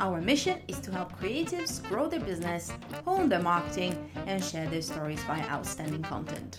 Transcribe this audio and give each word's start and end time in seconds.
Our 0.00 0.20
mission 0.20 0.60
is 0.68 0.78
to 0.80 0.92
help 0.92 1.18
creatives 1.18 1.82
grow 1.88 2.08
their 2.08 2.20
business, 2.20 2.72
hone 3.04 3.28
their 3.28 3.42
marketing, 3.42 4.10
and 4.26 4.44
share 4.44 4.68
their 4.68 4.82
stories 4.82 5.20
via 5.24 5.42
outstanding 5.48 6.02
content. 6.02 6.58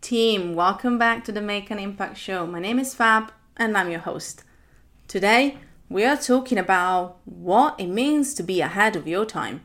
Team, 0.00 0.54
welcome 0.54 0.98
back 0.98 1.24
to 1.24 1.32
the 1.32 1.40
Make 1.40 1.70
an 1.70 1.78
Impact 1.78 2.16
Show. 2.16 2.46
My 2.46 2.58
name 2.58 2.78
is 2.78 2.94
Fab 2.94 3.30
and 3.56 3.76
I'm 3.76 3.90
your 3.90 4.00
host. 4.00 4.42
Today, 5.06 5.58
we 5.88 6.04
are 6.04 6.16
talking 6.16 6.58
about 6.58 7.18
what 7.24 7.78
it 7.78 7.86
means 7.86 8.34
to 8.34 8.42
be 8.42 8.60
ahead 8.60 8.96
of 8.96 9.06
your 9.06 9.24
time 9.24 9.60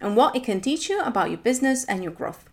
and 0.00 0.16
what 0.16 0.34
it 0.34 0.42
can 0.42 0.60
teach 0.60 0.88
you 0.88 1.00
about 1.00 1.30
your 1.30 1.38
business 1.38 1.84
and 1.84 2.02
your 2.02 2.12
growth. 2.12 2.48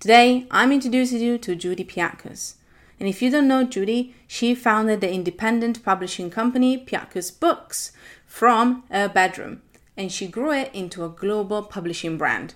Today, 0.00 0.46
I'm 0.50 0.72
introducing 0.72 1.20
you 1.20 1.38
to 1.38 1.54
Judy 1.54 1.84
Piatkus. 1.84 2.54
And 3.02 3.08
if 3.08 3.20
you 3.20 3.32
don't 3.32 3.48
know 3.48 3.64
Judy, 3.64 4.14
she 4.28 4.54
founded 4.54 5.00
the 5.00 5.12
independent 5.12 5.82
publishing 5.82 6.30
company 6.30 6.78
Piatkus 6.78 7.32
Books 7.40 7.90
from 8.28 8.84
her 8.92 9.08
bedroom, 9.08 9.60
and 9.96 10.12
she 10.12 10.28
grew 10.28 10.52
it 10.52 10.70
into 10.72 11.04
a 11.04 11.08
global 11.08 11.64
publishing 11.64 12.16
brand. 12.16 12.54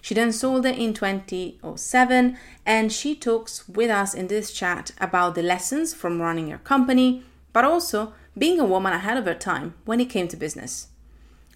She 0.00 0.14
then 0.14 0.30
sold 0.30 0.64
it 0.64 0.78
in 0.78 0.94
2007, 0.94 2.38
and 2.64 2.92
she 2.92 3.16
talks 3.16 3.68
with 3.68 3.90
us 3.90 4.14
in 4.14 4.28
this 4.28 4.52
chat 4.52 4.92
about 5.00 5.34
the 5.34 5.42
lessons 5.42 5.92
from 5.92 6.22
running 6.22 6.46
your 6.46 6.58
company, 6.58 7.24
but 7.52 7.64
also 7.64 8.14
being 8.38 8.60
a 8.60 8.64
woman 8.64 8.92
ahead 8.92 9.16
of 9.16 9.26
her 9.26 9.34
time 9.34 9.74
when 9.86 9.98
it 9.98 10.08
came 10.08 10.28
to 10.28 10.36
business. 10.36 10.86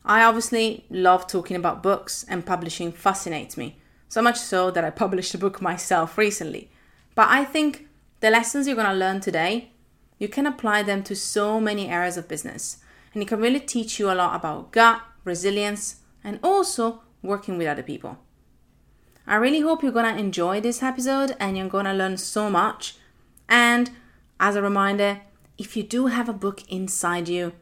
I 0.04 0.24
obviously 0.24 0.86
love 0.90 1.28
talking 1.28 1.56
about 1.56 1.84
books, 1.84 2.26
and 2.28 2.44
publishing 2.44 2.90
fascinates 2.90 3.56
me 3.56 3.78
so 4.08 4.20
much 4.20 4.40
so 4.40 4.72
that 4.72 4.82
I 4.84 4.90
published 4.90 5.34
a 5.34 5.38
book 5.38 5.62
myself 5.62 6.18
recently. 6.18 6.72
But 7.14 7.28
I 7.28 7.44
think 7.44 7.86
the 8.24 8.30
lessons 8.30 8.66
you're 8.66 8.74
going 8.74 8.88
to 8.88 8.94
learn 8.94 9.20
today, 9.20 9.68
you 10.18 10.28
can 10.28 10.46
apply 10.46 10.82
them 10.82 11.02
to 11.02 11.14
so 11.14 11.60
many 11.60 11.90
areas 11.90 12.16
of 12.16 12.26
business. 12.26 12.78
And 13.12 13.22
it 13.22 13.28
can 13.28 13.38
really 13.38 13.60
teach 13.60 13.98
you 13.98 14.10
a 14.10 14.16
lot 14.16 14.34
about 14.34 14.72
gut, 14.72 15.02
resilience, 15.24 15.96
and 16.24 16.40
also 16.42 17.02
working 17.22 17.58
with 17.58 17.66
other 17.66 17.82
people. 17.82 18.16
I 19.26 19.34
really 19.34 19.60
hope 19.60 19.82
you're 19.82 19.92
going 19.92 20.10
to 20.10 20.18
enjoy 20.18 20.62
this 20.62 20.82
episode 20.82 21.36
and 21.38 21.58
you're 21.58 21.68
going 21.68 21.84
to 21.84 21.92
learn 21.92 22.16
so 22.16 22.48
much. 22.48 22.96
And 23.46 23.90
as 24.40 24.56
a 24.56 24.62
reminder, 24.62 25.20
if 25.58 25.76
you 25.76 25.82
do 25.82 26.06
have 26.06 26.30
a 26.30 26.32
book 26.32 26.62
inside 26.72 27.28
you, 27.28 27.52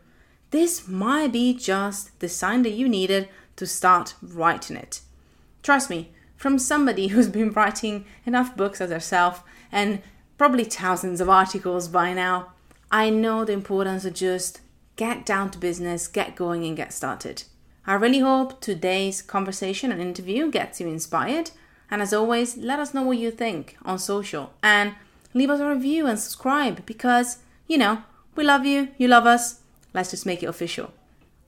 this 0.53 0.87
might 0.87 1.33
be 1.33 1.55
just 1.55 2.17
the 2.21 2.29
sign 2.29 2.62
that 2.62 2.71
you 2.71 2.89
needed 2.89 3.29
to 3.56 3.67
start 3.67 4.15
writing 4.23 4.77
it. 4.77 5.00
Trust 5.65 5.91
me, 5.91 6.12
from 6.37 6.56
somebody 6.61 7.09
who's 7.09 7.27
been 7.27 7.50
writing 7.50 8.05
enough 8.25 8.56
books 8.56 8.81
as 8.81 8.91
herself 8.91 9.43
and 9.73 10.00
probably 10.38 10.65
thousands 10.65 11.20
of 11.20 11.28
articles 11.28 11.88
by 11.88 12.12
now. 12.12 12.53
I 12.91 13.10
know 13.10 13.44
the 13.44 13.53
importance 13.53 14.04
of 14.04 14.15
just 14.15 14.60
get 14.97 15.25
down 15.25 15.50
to 15.53 15.59
business, 15.59 16.09
get 16.09 16.37
going, 16.37 16.65
and 16.65 16.76
get 16.76 16.93
started. 16.93 17.44
I 17.87 17.94
really 17.94 18.20
hope 18.20 18.60
today's 18.60 19.22
conversation 19.22 19.91
and 19.91 20.00
interview 20.00 20.50
gets 20.50 20.81
you 20.81 20.87
inspired. 20.87 21.50
And 21.91 22.00
as 22.00 22.12
always, 22.12 22.56
let 22.56 22.78
us 22.78 22.94
know 22.94 23.03
what 23.03 23.19
you 23.19 23.31
think 23.31 23.76
on 23.84 23.98
social 23.98 24.53
and 24.62 24.94
leave 25.34 25.50
us 25.50 25.60
a 25.60 25.69
review 25.69 26.06
and 26.06 26.19
subscribe 26.19 26.87
because, 26.87 27.38
you 27.66 27.78
know, 27.78 28.03
we 28.34 28.44
love 28.44 28.64
you, 28.64 28.88
you 28.99 29.09
love 29.09 29.26
us. 29.26 29.60
Let's 29.93 30.10
just 30.10 30.26
make 30.26 30.43
it 30.43 30.47
official. 30.47 30.93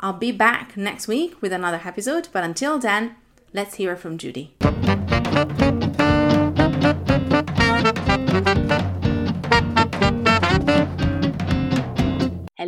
I'll 0.00 0.12
be 0.12 0.32
back 0.32 0.76
next 0.76 1.08
week 1.08 1.40
with 1.40 1.52
another 1.52 1.80
episode, 1.84 2.28
but 2.32 2.44
until 2.44 2.78
then, 2.78 3.16
let's 3.52 3.76
hear 3.76 3.96
from 3.96 4.18
Judy. 4.18 4.54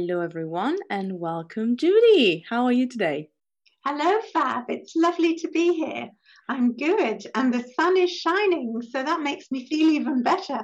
Hello, 0.08 0.20
everyone, 0.20 0.76
and 0.88 1.18
welcome, 1.18 1.76
Judy. 1.76 2.44
How 2.48 2.64
are 2.66 2.72
you 2.72 2.86
today? 2.88 3.28
Hello, 3.84 4.20
Fab. 4.32 4.66
It's 4.68 4.94
lovely 4.94 5.34
to 5.34 5.48
be 5.48 5.74
here. 5.74 6.10
I'm 6.48 6.76
good, 6.76 7.26
and 7.34 7.52
the 7.52 7.64
sun 7.74 7.96
is 7.96 8.12
shining, 8.12 8.80
so 8.88 9.02
that 9.02 9.20
makes 9.20 9.50
me 9.50 9.66
feel 9.66 9.88
even 9.88 10.22
better. 10.22 10.60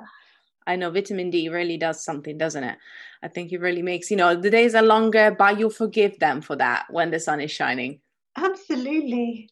I 0.65 0.77
know 0.77 0.93
vitamin 0.93 1.31
D 1.31 1.49
really 1.49 1.77
does 1.77 2.05
something, 2.05 2.39
doesn't 2.39 2.63
it? 2.63 2.79
I 3.21 3.27
think 3.27 3.51
it 3.51 3.59
really 3.59 3.83
makes, 3.83 4.13
you 4.13 4.17
know, 4.17 4.37
the 4.37 4.49
days 4.49 4.77
are 4.77 4.83
longer, 4.85 5.35
but 5.37 5.59
you 5.59 5.71
forgive 5.71 6.21
them 6.21 6.41
for 6.41 6.55
that 6.55 6.87
when 6.91 7.11
the 7.11 7.19
sun 7.19 7.41
is 7.41 7.51
shining. 7.51 8.01
Absolutely. 8.37 9.51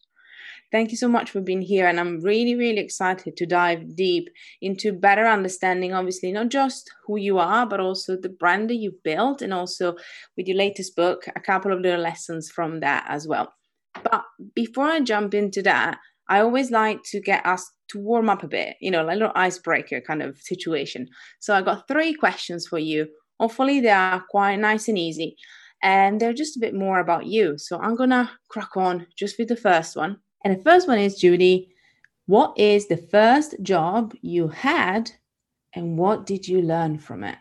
Thank 0.72 0.92
you 0.92 0.96
so 0.96 1.08
much 1.08 1.30
for 1.30 1.40
being 1.40 1.62
here. 1.62 1.88
And 1.88 1.98
I'm 1.98 2.20
really, 2.20 2.54
really 2.54 2.78
excited 2.78 3.36
to 3.36 3.46
dive 3.46 3.96
deep 3.96 4.28
into 4.62 4.92
better 4.92 5.26
understanding, 5.26 5.92
obviously, 5.92 6.30
not 6.30 6.48
just 6.48 6.88
who 7.06 7.16
you 7.18 7.38
are, 7.38 7.66
but 7.66 7.80
also 7.80 8.16
the 8.16 8.28
brand 8.28 8.70
that 8.70 8.76
you've 8.76 9.02
built. 9.02 9.42
And 9.42 9.52
also 9.52 9.96
with 10.36 10.46
your 10.46 10.56
latest 10.56 10.94
book, 10.94 11.24
a 11.34 11.40
couple 11.40 11.72
of 11.72 11.80
little 11.80 12.00
lessons 12.00 12.50
from 12.50 12.80
that 12.80 13.04
as 13.08 13.26
well. 13.26 13.52
But 14.04 14.24
before 14.54 14.86
I 14.86 15.00
jump 15.00 15.34
into 15.34 15.62
that, 15.62 15.98
I 16.28 16.40
always 16.40 16.70
like 16.70 17.02
to 17.06 17.20
get 17.20 17.44
us 17.44 17.68
to 17.88 17.98
warm 17.98 18.30
up 18.30 18.44
a 18.44 18.48
bit, 18.48 18.76
you 18.80 18.92
know, 18.92 19.02
like 19.02 19.16
a 19.16 19.18
little 19.18 19.32
icebreaker 19.34 20.00
kind 20.00 20.22
of 20.22 20.38
situation. 20.38 21.08
So 21.40 21.54
I 21.54 21.62
got 21.62 21.88
three 21.88 22.14
questions 22.14 22.68
for 22.68 22.78
you. 22.78 23.08
Hopefully, 23.40 23.80
they 23.80 23.90
are 23.90 24.24
quite 24.30 24.60
nice 24.60 24.86
and 24.86 24.96
easy. 24.96 25.34
And 25.82 26.20
they're 26.20 26.32
just 26.32 26.56
a 26.56 26.60
bit 26.60 26.74
more 26.74 27.00
about 27.00 27.26
you. 27.26 27.58
So 27.58 27.80
I'm 27.80 27.96
going 27.96 28.10
to 28.10 28.30
crack 28.48 28.76
on 28.76 29.08
just 29.18 29.36
with 29.38 29.48
the 29.48 29.56
first 29.56 29.96
one. 29.96 30.18
And 30.44 30.56
the 30.56 30.62
first 30.62 30.88
one 30.88 30.98
is 30.98 31.18
Judy, 31.18 31.74
what 32.26 32.58
is 32.58 32.86
the 32.86 32.96
first 32.96 33.56
job 33.62 34.14
you 34.22 34.48
had 34.48 35.10
and 35.74 35.98
what 35.98 36.26
did 36.26 36.48
you 36.48 36.62
learn 36.62 36.98
from 36.98 37.24
it? 37.24 37.36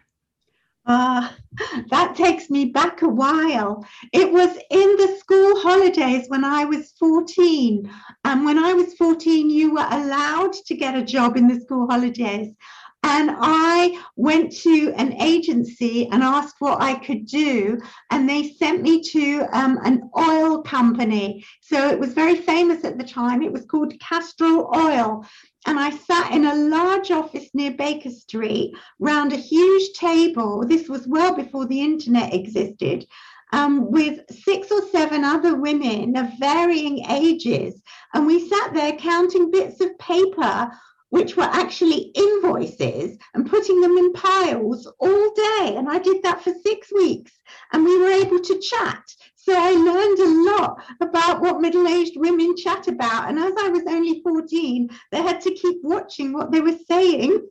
Ah, 0.92 1.36
uh, 1.60 1.82
that 1.92 2.16
takes 2.16 2.50
me 2.50 2.66
back 2.66 3.04
a 3.04 3.08
while. 3.08 3.86
It 4.12 4.32
was 4.32 4.58
in 4.72 4.96
the 4.98 5.16
school 5.20 5.60
holidays 5.60 6.26
when 6.30 6.44
I 6.44 6.66
was 6.66 6.94
14. 6.98 7.92
And 8.24 8.46
when 8.46 8.58
I 8.58 8.74
was 8.74 8.96
14, 8.96 9.50
you 9.50 9.74
were 9.74 9.88
allowed 9.92 10.54
to 10.54 10.76
get 10.76 10.96
a 10.96 11.04
job 11.04 11.38
in 11.38 11.48
the 11.48 11.60
school 11.60 11.86
holidays. 11.88 12.56
And 13.04 13.32
I 13.40 14.02
went 14.18 14.52
to 14.58 14.94
an 14.98 15.14
agency 15.22 16.08
and 16.12 16.22
asked 16.22 16.58
what 16.60 16.82
I 16.82 16.96
could 16.96 17.26
do. 17.26 17.80
And 18.12 18.28
they 18.28 18.52
sent 18.52 18.82
me 18.82 19.02
to 19.02 19.48
um, 19.54 19.80
an 19.84 20.10
oil 20.18 20.62
company. 20.62 21.46
So 21.62 21.90
it 21.90 22.00
was 22.00 22.14
very 22.14 22.36
famous 22.36 22.84
at 22.84 22.98
the 22.98 23.04
time. 23.04 23.42
It 23.42 23.54
was 23.54 23.66
called 23.66 24.00
Castrol 24.00 24.70
Oil. 24.76 25.26
And 25.66 25.80
I 25.80 25.92
sat 25.92 26.34
in 26.34 26.46
a 26.46 26.56
large 26.56 27.10
office 27.12 27.50
near 27.54 27.72
Baker 27.72 28.10
Street 28.10 28.74
round 29.00 29.34
a 29.34 29.38
huge 29.38 29.94
table. 29.94 30.66
This 30.68 30.90
was 30.90 31.08
well 31.08 31.36
before 31.36 31.66
the 31.66 31.82
internet 31.82 32.34
existed. 32.34 33.06
um, 33.52 33.92
with 33.92 34.20
six 34.30 34.72
or 34.72 34.82
seven 34.90 35.24
other 35.24 35.56
women 35.56 36.16
of 36.16 36.38
varying 36.40 37.06
ages. 37.10 37.82
And 38.14 38.26
we 38.28 38.48
sat 38.48 38.74
there 38.74 38.94
counting 38.94 39.52
bits 39.52 39.82
of 39.82 39.98
paper 39.98 40.72
which 41.10 41.36
were 41.36 41.44
actually 41.44 42.12
invoices 42.16 43.18
and 43.34 43.50
putting 43.50 43.82
them 43.82 43.98
in 43.98 44.14
piles 44.14 44.92
all 45.00 45.34
day. 45.34 45.76
And 45.78 45.90
I 45.90 46.00
did 46.00 46.24
that 46.24 46.44
for 46.44 46.54
six 46.64 46.92
weeks. 46.92 47.32
And 47.74 47.84
we 47.84 47.98
were 47.98 48.12
able 48.12 48.40
to 48.40 48.60
chat. 48.60 49.04
So 49.36 49.54
I 49.56 49.72
learned 49.72 50.20
a 50.20 50.52
lot 50.52 50.84
about 51.02 51.42
what 51.42 51.62
middle 51.62 51.88
aged 51.88 52.18
women 52.18 52.56
chat 52.56 52.88
about. 52.88 53.30
And 53.30 53.40
as 53.40 53.54
I 53.60 53.70
was 53.70 53.84
only 53.88 54.22
14, 54.22 54.90
they 55.12 55.22
had 55.22 55.42
to 55.42 55.54
keep 55.54 55.78
watching 55.82 56.34
what 56.34 56.52
they 56.52 56.62
were 56.62 56.78
saying 56.88 57.48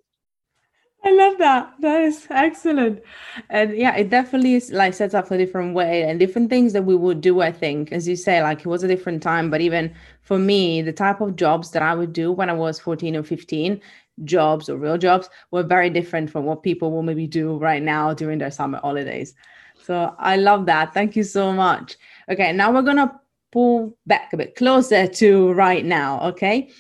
I 1.04 1.12
love 1.12 1.38
that. 1.38 1.74
That 1.80 2.02
is 2.02 2.26
excellent. 2.28 3.02
And 3.50 3.76
yeah, 3.76 3.94
it 3.96 4.10
definitely 4.10 4.54
is 4.54 4.72
like 4.72 4.94
sets 4.94 5.14
up 5.14 5.30
a 5.30 5.38
different 5.38 5.74
way 5.74 6.02
and 6.02 6.18
different 6.18 6.50
things 6.50 6.72
that 6.72 6.84
we 6.84 6.96
would 6.96 7.20
do, 7.20 7.40
I 7.40 7.52
think. 7.52 7.92
As 7.92 8.08
you 8.08 8.16
say, 8.16 8.42
like 8.42 8.60
it 8.60 8.66
was 8.66 8.82
a 8.82 8.88
different 8.88 9.22
time, 9.22 9.48
but 9.48 9.60
even 9.60 9.94
for 10.22 10.38
me, 10.38 10.82
the 10.82 10.92
type 10.92 11.20
of 11.20 11.36
jobs 11.36 11.70
that 11.70 11.82
I 11.82 11.94
would 11.94 12.12
do 12.12 12.32
when 12.32 12.50
I 12.50 12.52
was 12.52 12.80
14 12.80 13.16
or 13.16 13.22
15, 13.22 13.80
jobs 14.24 14.68
or 14.68 14.76
real 14.76 14.98
jobs, 14.98 15.30
were 15.52 15.62
very 15.62 15.88
different 15.88 16.30
from 16.30 16.44
what 16.44 16.64
people 16.64 16.90
will 16.90 17.04
maybe 17.04 17.28
do 17.28 17.56
right 17.58 17.82
now 17.82 18.12
during 18.12 18.38
their 18.38 18.50
summer 18.50 18.78
holidays. 18.78 19.34
So 19.80 20.14
I 20.18 20.36
love 20.36 20.66
that. 20.66 20.92
Thank 20.92 21.14
you 21.14 21.22
so 21.22 21.52
much. 21.52 21.96
Okay, 22.28 22.52
now 22.52 22.72
we're 22.72 22.82
gonna 22.82 23.20
pull 23.52 23.96
back 24.06 24.32
a 24.32 24.36
bit 24.36 24.56
closer 24.56 25.06
to 25.06 25.52
right 25.52 25.84
now. 25.84 26.20
Okay. 26.30 26.70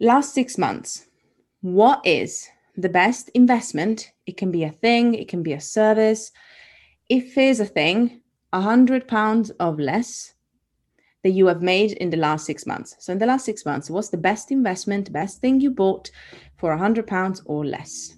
Last 0.00 0.32
six 0.32 0.56
months, 0.56 1.06
what 1.60 2.00
is 2.06 2.48
the 2.76 2.88
best 2.88 3.28
investment. 3.30 4.12
It 4.26 4.36
can 4.36 4.50
be 4.50 4.64
a 4.64 4.70
thing, 4.70 5.14
it 5.14 5.28
can 5.28 5.42
be 5.42 5.52
a 5.52 5.60
service. 5.60 6.32
If 7.08 7.34
there's 7.34 7.60
a 7.60 7.66
thing, 7.66 8.20
a 8.52 8.60
hundred 8.60 9.08
pounds 9.08 9.50
of 9.60 9.78
less 9.78 10.34
that 11.22 11.30
you 11.30 11.46
have 11.46 11.62
made 11.62 11.92
in 11.92 12.10
the 12.10 12.16
last 12.16 12.46
six 12.46 12.66
months. 12.66 12.96
So 12.98 13.12
in 13.12 13.18
the 13.18 13.26
last 13.26 13.44
six 13.44 13.66
months, 13.66 13.90
what's 13.90 14.08
the 14.08 14.16
best 14.16 14.50
investment, 14.50 15.12
best 15.12 15.40
thing 15.40 15.60
you 15.60 15.70
bought 15.70 16.10
for 16.56 16.72
a 16.72 16.78
hundred 16.78 17.06
pounds 17.06 17.42
or 17.44 17.64
less? 17.64 18.16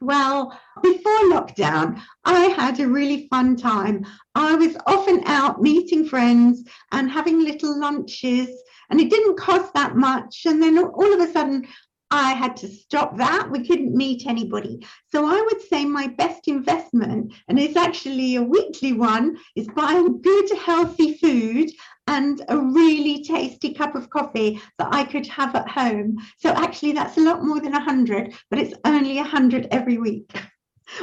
Well, 0.00 0.58
before 0.80 1.30
lockdown, 1.30 2.00
I 2.24 2.46
had 2.46 2.78
a 2.78 2.86
really 2.86 3.26
fun 3.28 3.56
time. 3.56 4.06
I 4.36 4.54
was 4.54 4.76
often 4.86 5.22
out 5.26 5.60
meeting 5.60 6.06
friends 6.06 6.62
and 6.92 7.10
having 7.10 7.42
little 7.42 7.78
lunches, 7.78 8.48
and 8.90 9.00
it 9.00 9.10
didn't 9.10 9.38
cost 9.38 9.74
that 9.74 9.96
much. 9.96 10.46
And 10.46 10.62
then 10.62 10.78
all 10.78 11.12
of 11.12 11.20
a 11.20 11.32
sudden, 11.32 11.66
I 12.10 12.32
had 12.32 12.56
to 12.58 12.68
stop 12.68 13.18
that. 13.18 13.50
We 13.50 13.66
couldn't 13.66 13.94
meet 13.94 14.26
anybody. 14.26 14.86
So 15.12 15.26
I 15.26 15.40
would 15.40 15.60
say 15.62 15.84
my 15.84 16.06
best 16.06 16.48
investment, 16.48 17.34
and 17.48 17.58
it's 17.58 17.76
actually 17.76 18.36
a 18.36 18.42
weekly 18.42 18.94
one, 18.94 19.36
is 19.56 19.68
buying 19.68 20.22
good, 20.22 20.50
healthy 20.58 21.18
food 21.18 21.70
and 22.06 22.42
a 22.48 22.56
really 22.56 23.22
tasty 23.22 23.74
cup 23.74 23.94
of 23.94 24.08
coffee 24.08 24.60
that 24.78 24.88
I 24.90 25.04
could 25.04 25.26
have 25.26 25.54
at 25.54 25.68
home. 25.68 26.16
So 26.38 26.50
actually, 26.50 26.92
that's 26.92 27.18
a 27.18 27.22
lot 27.22 27.44
more 27.44 27.60
than 27.60 27.74
a 27.74 27.84
100, 27.84 28.34
but 28.50 28.58
it's 28.58 28.74
only 28.86 29.18
a 29.18 29.22
100 29.22 29.68
every 29.70 29.98
week. 29.98 30.30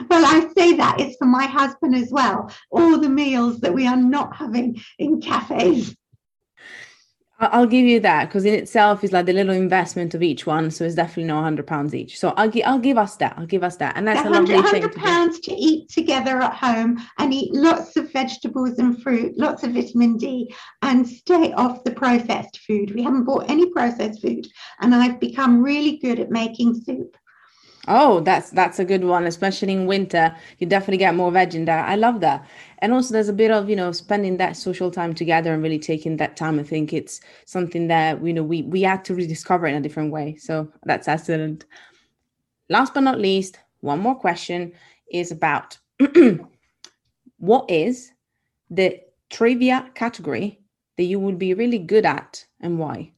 Well, 0.09 0.25
I 0.25 0.51
say 0.57 0.75
that 0.77 0.99
it's 0.99 1.15
for 1.17 1.27
my 1.27 1.45
husband 1.45 1.93
as 1.93 2.09
well. 2.11 2.51
All 2.71 2.97
the 2.97 3.07
meals 3.07 3.59
that 3.59 3.71
we 3.71 3.85
are 3.85 3.95
not 3.95 4.35
having 4.35 4.81
in 4.97 5.21
cafes. 5.21 5.95
I'll 7.37 7.65
give 7.65 7.85
you 7.85 7.99
that 7.99 8.29
because 8.29 8.45
in 8.45 8.53
itself 8.53 9.03
is 9.03 9.11
like 9.11 9.25
the 9.25 9.33
little 9.33 9.53
investment 9.53 10.13
of 10.13 10.23
each 10.23 10.45
one, 10.45 10.71
so 10.71 10.85
it's 10.85 10.95
definitely 10.95 11.25
not 11.25 11.43
hundred 11.43 11.67
pounds 11.67 11.93
each. 11.93 12.17
So 12.17 12.29
I'll 12.37 12.49
give 12.49 12.65
I'll 12.65 12.79
give 12.79 12.97
us 12.97 13.17
that. 13.17 13.35
I'll 13.37 13.45
give 13.45 13.63
us 13.63 13.75
that, 13.77 13.97
and 13.97 14.07
that's 14.07 14.25
a 14.25 14.29
lovely 14.29 14.55
thing. 14.61 14.83
Hundred 14.83 14.95
pounds 14.95 15.39
to, 15.41 15.51
to 15.51 15.57
eat 15.57 15.89
together 15.89 16.41
at 16.41 16.53
home 16.53 16.97
and 17.17 17.33
eat 17.33 17.53
lots 17.53 17.97
of 17.97 18.11
vegetables 18.13 18.79
and 18.79 19.01
fruit, 19.03 19.37
lots 19.37 19.63
of 19.63 19.73
vitamin 19.73 20.15
D, 20.15 20.53
and 20.81 21.05
stay 21.05 21.51
off 21.53 21.83
the 21.83 21.91
processed 21.91 22.59
food. 22.59 22.95
We 22.95 23.03
haven't 23.03 23.25
bought 23.25 23.49
any 23.49 23.69
processed 23.69 24.21
food, 24.21 24.47
and 24.79 24.95
I've 24.95 25.19
become 25.19 25.61
really 25.61 25.97
good 25.97 26.19
at 26.21 26.31
making 26.31 26.81
soup. 26.81 27.17
Oh, 27.87 28.19
that's 28.21 28.49
that's 28.49 28.79
a 28.79 28.85
good 28.85 29.03
one, 29.03 29.25
especially 29.25 29.73
in 29.73 29.85
winter. 29.85 30.35
You 30.57 30.67
definitely 30.67 30.97
get 30.97 31.15
more 31.15 31.31
veg 31.31 31.53
in 31.53 31.65
there. 31.65 31.83
I 31.83 31.95
love 31.95 32.19
that. 32.21 32.47
And 32.79 32.91
also 32.91 33.13
there's 33.13 33.29
a 33.29 33.33
bit 33.33 33.51
of, 33.51 33.69
you 33.69 33.75
know, 33.75 33.91
spending 33.91 34.37
that 34.37 34.57
social 34.57 34.89
time 34.89 35.13
together 35.13 35.53
and 35.53 35.61
really 35.61 35.79
taking 35.79 36.17
that 36.17 36.35
time. 36.35 36.59
I 36.59 36.63
think 36.63 36.93
it's 36.93 37.21
something 37.45 37.87
that, 37.87 38.23
you 38.23 38.33
know, 38.33 38.43
we 38.43 38.63
we 38.63 38.81
had 38.81 39.05
to 39.05 39.15
rediscover 39.15 39.67
in 39.67 39.75
a 39.75 39.81
different 39.81 40.11
way. 40.11 40.35
So 40.35 40.71
that's 40.83 41.07
excellent. 41.07 41.65
Last 42.69 42.93
but 42.93 43.01
not 43.01 43.19
least, 43.19 43.59
one 43.81 43.99
more 43.99 44.15
question 44.15 44.73
is 45.11 45.31
about 45.31 45.77
what 47.37 47.69
is 47.69 48.11
the 48.71 48.99
trivia 49.29 49.89
category 49.93 50.59
that 50.97 51.03
you 51.03 51.19
would 51.19 51.37
be 51.37 51.53
really 51.53 51.79
good 51.79 52.05
at 52.05 52.45
and 52.61 52.79
why? 52.79 53.11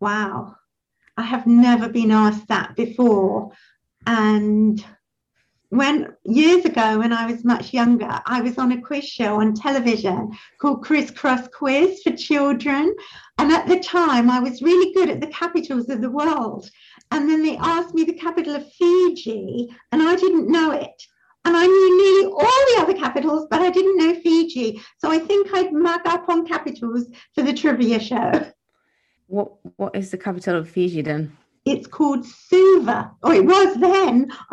Wow. 0.00 0.56
I 1.16 1.22
have 1.22 1.46
never 1.46 1.88
been 1.88 2.10
asked 2.12 2.48
that 2.48 2.76
before. 2.76 3.52
And 4.06 4.84
when 5.70 6.16
years 6.24 6.64
ago, 6.64 6.98
when 6.98 7.12
I 7.12 7.30
was 7.30 7.44
much 7.44 7.72
younger, 7.72 8.20
I 8.26 8.40
was 8.40 8.58
on 8.58 8.72
a 8.72 8.80
quiz 8.80 9.04
show 9.04 9.40
on 9.40 9.54
television 9.54 10.36
called 10.60 10.84
Crisscross 10.84 11.48
Quiz 11.48 12.02
for 12.02 12.10
Children. 12.16 12.94
And 13.38 13.52
at 13.52 13.68
the 13.68 13.78
time, 13.78 14.30
I 14.30 14.40
was 14.40 14.62
really 14.62 14.92
good 14.94 15.08
at 15.08 15.20
the 15.20 15.28
capitals 15.28 15.88
of 15.88 16.00
the 16.00 16.10
world. 16.10 16.68
And 17.12 17.28
then 17.28 17.42
they 17.42 17.56
asked 17.56 17.94
me 17.94 18.04
the 18.04 18.12
capital 18.12 18.56
of 18.56 18.72
Fiji, 18.72 19.68
and 19.92 20.02
I 20.02 20.16
didn't 20.16 20.50
know 20.50 20.72
it. 20.72 21.02
And 21.44 21.56
I 21.56 21.66
knew 21.66 22.02
nearly 22.02 22.32
all 22.32 22.42
the 22.42 22.82
other 22.82 22.98
capitals, 22.98 23.46
but 23.50 23.60
I 23.60 23.70
didn't 23.70 23.96
know 23.96 24.14
Fiji. 24.20 24.82
So 24.98 25.10
I 25.10 25.18
think 25.18 25.54
I'd 25.54 25.72
mug 25.72 26.02
up 26.04 26.28
on 26.28 26.46
capitals 26.46 27.06
for 27.34 27.42
the 27.42 27.52
trivia 27.52 27.98
show. 28.00 28.52
What 29.26 29.52
What 29.76 29.94
is 29.94 30.10
the 30.10 30.18
capital 30.18 30.56
of 30.56 30.68
Fiji 30.68 31.02
then? 31.02 31.36
It's 31.66 31.86
called 31.86 32.24
Suva, 32.24 33.12
or 33.22 33.32
oh, 33.32 33.36
it 33.36 33.44
was 33.44 33.76
then. 33.76 34.30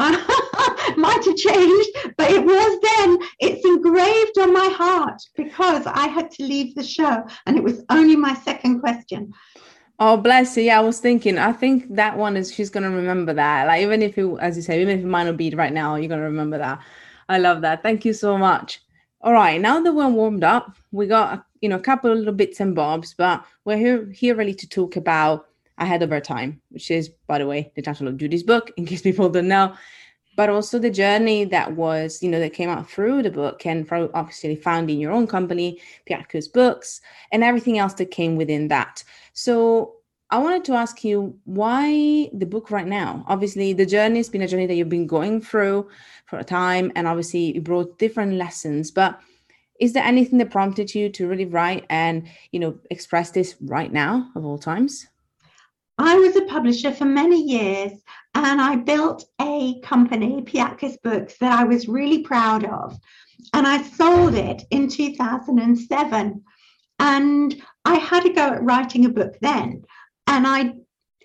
Might 0.98 1.24
have 1.24 1.36
changed, 1.38 1.90
but 2.18 2.32
it 2.32 2.44
was 2.44 2.80
then. 2.82 3.18
It's 3.40 3.66
engraved 3.66 4.38
on 4.40 4.54
my 4.54 4.70
heart 4.76 5.22
because 5.36 5.86
I 5.86 6.08
had 6.08 6.30
to 6.32 6.44
leave 6.44 6.76
the 6.76 6.84
show, 6.84 7.24
and 7.46 7.56
it 7.56 7.64
was 7.64 7.84
only 7.90 8.18
my 8.18 8.34
second 8.34 8.82
question. 8.82 9.34
Oh, 10.00 10.18
bless 10.18 10.58
you. 10.58 10.64
Yeah, 10.64 10.80
I 10.80 10.82
was 10.82 11.00
thinking. 11.00 11.40
I 11.40 11.54
think 11.54 11.96
that 11.96 12.18
one 12.18 12.38
is 12.38 12.54
she's 12.54 12.70
gonna 12.70 12.92
remember 12.92 13.34
that. 13.34 13.68
Like 13.68 13.82
even 13.82 14.02
if 14.04 14.18
it, 14.18 14.28
as 14.40 14.58
you 14.58 14.62
say, 14.62 14.82
even 14.82 15.00
if 15.00 15.04
it 15.04 15.08
might 15.08 15.24
not 15.24 15.38
be 15.38 15.50
right 15.52 15.74
now, 15.74 15.96
you're 15.96 16.10
gonna 16.10 16.22
remember 16.24 16.58
that. 16.58 16.80
I 17.30 17.40
love 17.40 17.62
that. 17.62 17.84
Thank 17.84 18.06
you 18.06 18.14
so 18.14 18.38
much. 18.38 18.82
All 19.22 19.34
right, 19.34 19.60
now 19.60 19.80
that 19.82 19.94
we're 19.94 20.08
warmed 20.10 20.44
up, 20.44 20.76
we 20.92 21.08
got 21.08 21.46
you 21.62 21.70
know 21.70 21.78
a 21.78 21.80
couple 21.80 22.12
of 22.12 22.18
little 22.18 22.34
bits 22.34 22.60
and 22.60 22.76
bobs, 22.76 23.16
but 23.18 23.44
we're 23.66 23.78
here 23.78 24.12
here 24.12 24.36
really 24.36 24.54
to 24.56 24.70
talk 24.70 24.98
about 24.98 25.47
ahead 25.78 26.04
of 26.04 26.12
our 26.12 26.22
time, 26.22 26.62
which 26.70 26.92
is, 26.92 27.10
by 27.28 27.38
the 27.38 27.48
way, 27.48 27.72
the 27.76 27.82
title 27.82 28.08
of 28.08 28.18
Judy's 28.18 28.44
book, 28.44 28.72
in 28.78 28.86
case 28.86 29.02
people 29.02 29.30
don't 29.30 29.48
know, 29.48 29.76
but 30.36 30.50
also 30.50 30.78
the 30.78 30.90
journey 30.90 31.46
that 31.46 31.76
was, 31.76 32.22
you 32.22 32.30
know, 32.30 32.40
that 32.40 32.54
came 32.54 32.70
out 32.70 32.90
through 32.90 33.24
the 33.24 33.32
book 33.32 33.66
and 33.66 33.88
from 33.88 34.10
obviously 34.14 34.56
founding 34.56 35.00
your 35.00 35.12
own 35.12 35.28
company, 35.28 35.82
Piatkus 36.08 36.52
Books, 36.52 37.02
and 37.32 37.44
everything 37.44 37.78
else 37.80 37.94
that 37.96 38.12
came 38.12 38.36
within 38.36 38.68
that. 38.68 39.04
So 39.34 39.96
I 40.30 40.38
wanted 40.40 40.66
to 40.66 40.74
ask 40.74 41.04
you 41.04 41.38
why 41.46 42.30
the 42.34 42.46
book 42.46 42.70
right 42.70 42.86
now? 42.86 43.24
Obviously, 43.28 43.74
the 43.74 43.86
journey 43.86 44.18
has 44.18 44.30
been 44.30 44.42
a 44.42 44.48
journey 44.48 44.68
that 44.68 44.76
you've 44.76 44.90
been 44.90 45.08
going 45.08 45.42
through 45.42 45.90
for 46.26 46.38
a 46.38 46.44
time, 46.44 46.92
and 46.96 47.08
obviously, 47.08 47.56
it 47.56 47.64
brought 47.64 47.98
different 47.98 48.34
lessons. 48.34 48.92
But 48.92 49.20
is 49.80 49.94
there 49.94 50.04
anything 50.04 50.38
that 50.40 50.52
prompted 50.52 50.94
you 50.94 51.10
to 51.10 51.28
really 51.28 51.46
write 51.46 51.86
and 51.90 52.28
you 52.52 52.60
know 52.60 52.78
express 52.92 53.32
this 53.32 53.56
right 53.62 53.92
now 53.92 54.30
of 54.36 54.46
all 54.46 54.58
times? 54.58 55.08
I 55.98 56.16
was 56.16 56.36
a 56.36 56.46
publisher 56.46 56.94
for 56.94 57.06
many 57.06 57.42
years 57.42 57.92
and 58.36 58.62
I 58.62 58.76
built 58.76 59.26
a 59.42 59.80
company, 59.82 60.44
Piatkus 60.44 61.02
Books, 61.02 61.38
that 61.40 61.52
I 61.52 61.64
was 61.64 61.88
really 61.88 62.22
proud 62.24 62.66
of. 62.66 63.00
And 63.54 63.66
I 63.66 63.82
sold 63.82 64.36
it 64.36 64.64
in 64.70 64.90
2007. 64.90 66.44
And 67.00 67.64
I 67.86 67.96
had 67.96 68.24
to 68.24 68.34
go 68.34 68.54
at 68.54 68.64
writing 68.64 69.06
a 69.06 69.10
book 69.10 69.38
then. 69.42 69.84
And 70.28 70.46
I 70.48 70.74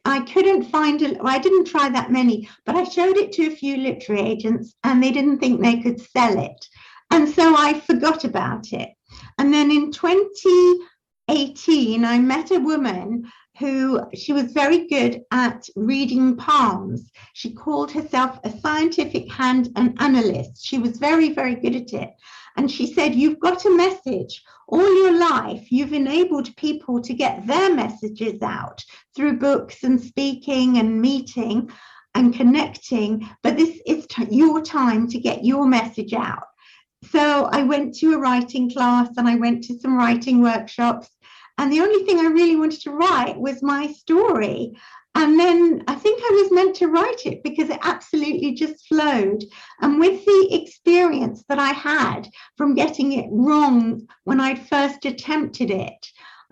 I 0.05 0.19
couldn't 0.21 0.65
find 0.65 1.01
it. 1.01 1.17
I 1.23 1.39
didn't 1.39 1.67
try 1.67 1.89
that 1.89 2.11
many, 2.11 2.49
but 2.67 2.75
I 2.75 2.83
showed 2.83 3.17
it 3.17 3.31
to 3.33 3.47
a 3.47 3.55
few 3.55 3.77
literary 3.77 4.23
agents 4.23 4.75
and 4.83 5.01
they 5.01 5.13
didn't 5.13 5.39
think 5.39 5.61
they 5.61 5.81
could 5.81 6.01
sell 6.01 6.41
it. 6.41 6.69
And 7.13 7.29
so 7.29 7.55
I 7.57 7.79
forgot 7.79 8.25
about 8.25 8.73
it. 8.73 8.91
And 9.39 9.55
then 9.55 9.71
in 9.71 9.93
2018, 9.93 12.05
I 12.05 12.19
met 12.19 12.51
a 12.51 12.59
woman 12.59 13.31
who 13.59 14.01
she 14.15 14.33
was 14.33 14.53
very 14.53 14.87
good 14.89 15.23
at 15.31 15.69
reading 15.77 16.37
palms. 16.37 17.11
She 17.35 17.53
called 17.53 17.91
herself 17.91 18.39
a 18.45 18.59
scientific 18.59 19.31
hand 19.31 19.71
and 19.77 19.95
analyst. 20.01 20.65
She 20.65 20.79
was 20.79 20.99
very, 20.99 21.33
very 21.33 21.55
good 21.55 21.77
at 21.77 21.93
it. 21.93 22.11
And 22.57 22.71
she 22.71 22.93
said, 22.93 23.15
You've 23.15 23.41
got 23.41 23.65
a 23.65 23.77
message. 23.77 24.43
All 24.69 25.03
your 25.03 25.19
life, 25.19 25.71
you've 25.71 25.93
enabled 25.93 26.55
people 26.57 27.01
to 27.03 27.13
get 27.13 27.47
their 27.47 27.75
messages 27.75 28.41
out 28.43 28.83
through 29.15 29.39
books 29.39 29.85
and 29.85 30.01
speaking 30.01 30.79
and 30.79 31.01
meeting 31.01 31.71
and 32.15 32.35
connecting. 32.35 33.29
But 33.43 33.57
this 33.57 33.81
is 33.87 34.07
t- 34.07 34.27
your 34.31 34.63
time 34.63 35.09
to 35.09 35.19
get 35.19 35.45
your 35.45 35.67
message 35.67 36.15
out. 36.15 36.45
So 37.11 37.47
I 37.53 37.63
went 37.63 37.95
to 37.97 38.15
a 38.15 38.19
writing 38.19 38.71
class 38.71 39.09
and 39.17 39.29
I 39.29 39.35
went 39.35 39.65
to 39.65 39.79
some 39.79 39.97
writing 39.97 40.41
workshops. 40.41 41.09
And 41.59 41.73
the 41.73 41.81
only 41.81 42.05
thing 42.05 42.19
I 42.19 42.29
really 42.29 42.57
wanted 42.57 42.81
to 42.83 42.93
write 42.93 43.39
was 43.39 43.63
my 43.63 43.93
story. 43.93 44.73
And 45.15 45.39
then 45.39 45.85
I 45.87 45.95
think 45.95 46.21
I 46.23 46.43
was 46.43 46.53
meant 46.53 46.75
to 46.77 46.89
write 46.89 47.27
it 47.27 47.43
because 47.43 47.69
it 47.69 47.79
absolutely 47.83 48.55
just 48.55 48.87
flowed. 48.89 49.45
And 49.81 50.01
with 50.01 50.25
the 50.25 50.49
experience 50.51 51.45
that 51.49 51.59
I 51.59 51.71
had 51.71 52.29
from 52.57 52.75
getting 52.75 53.13
it 53.13 53.29
wrong 53.31 54.09
when 54.25 54.41
I'd 54.41 54.67
first 54.67 55.05
attempted 55.05 55.71
it, 55.71 56.07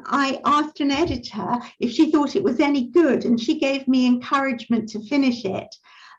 I 0.06 0.40
asked 0.44 0.80
an 0.80 0.90
editor 0.90 1.58
if 1.78 1.90
she 1.90 2.10
thought 2.10 2.36
it 2.36 2.42
was 2.42 2.60
any 2.60 2.88
good, 2.88 3.24
and 3.24 3.40
she 3.40 3.58
gave 3.58 3.88
me 3.88 4.06
encouragement 4.06 4.88
to 4.90 5.06
finish 5.06 5.44
it. 5.44 5.74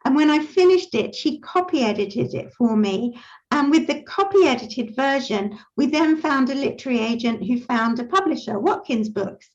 And 0.06 0.16
when 0.16 0.30
I 0.30 0.40
finished 0.40 0.96
it, 0.96 1.14
she 1.14 1.40
copy 1.40 1.84
edited 1.84 2.34
it 2.34 2.52
for 2.54 2.76
me. 2.76 3.20
And 3.52 3.70
with 3.70 3.88
the 3.88 4.02
copy 4.04 4.48
edited 4.48 4.96
version, 4.96 5.58
we 5.78 5.86
then 5.86 6.18
found 6.18 6.50
a 6.50 6.56
literary 6.56 7.00
agent 7.00 7.46
who 7.46 7.60
found 7.60 8.00
a 8.00 8.06
publisher, 8.06 8.60
Watkins 8.60 9.10
Books. 9.10 9.50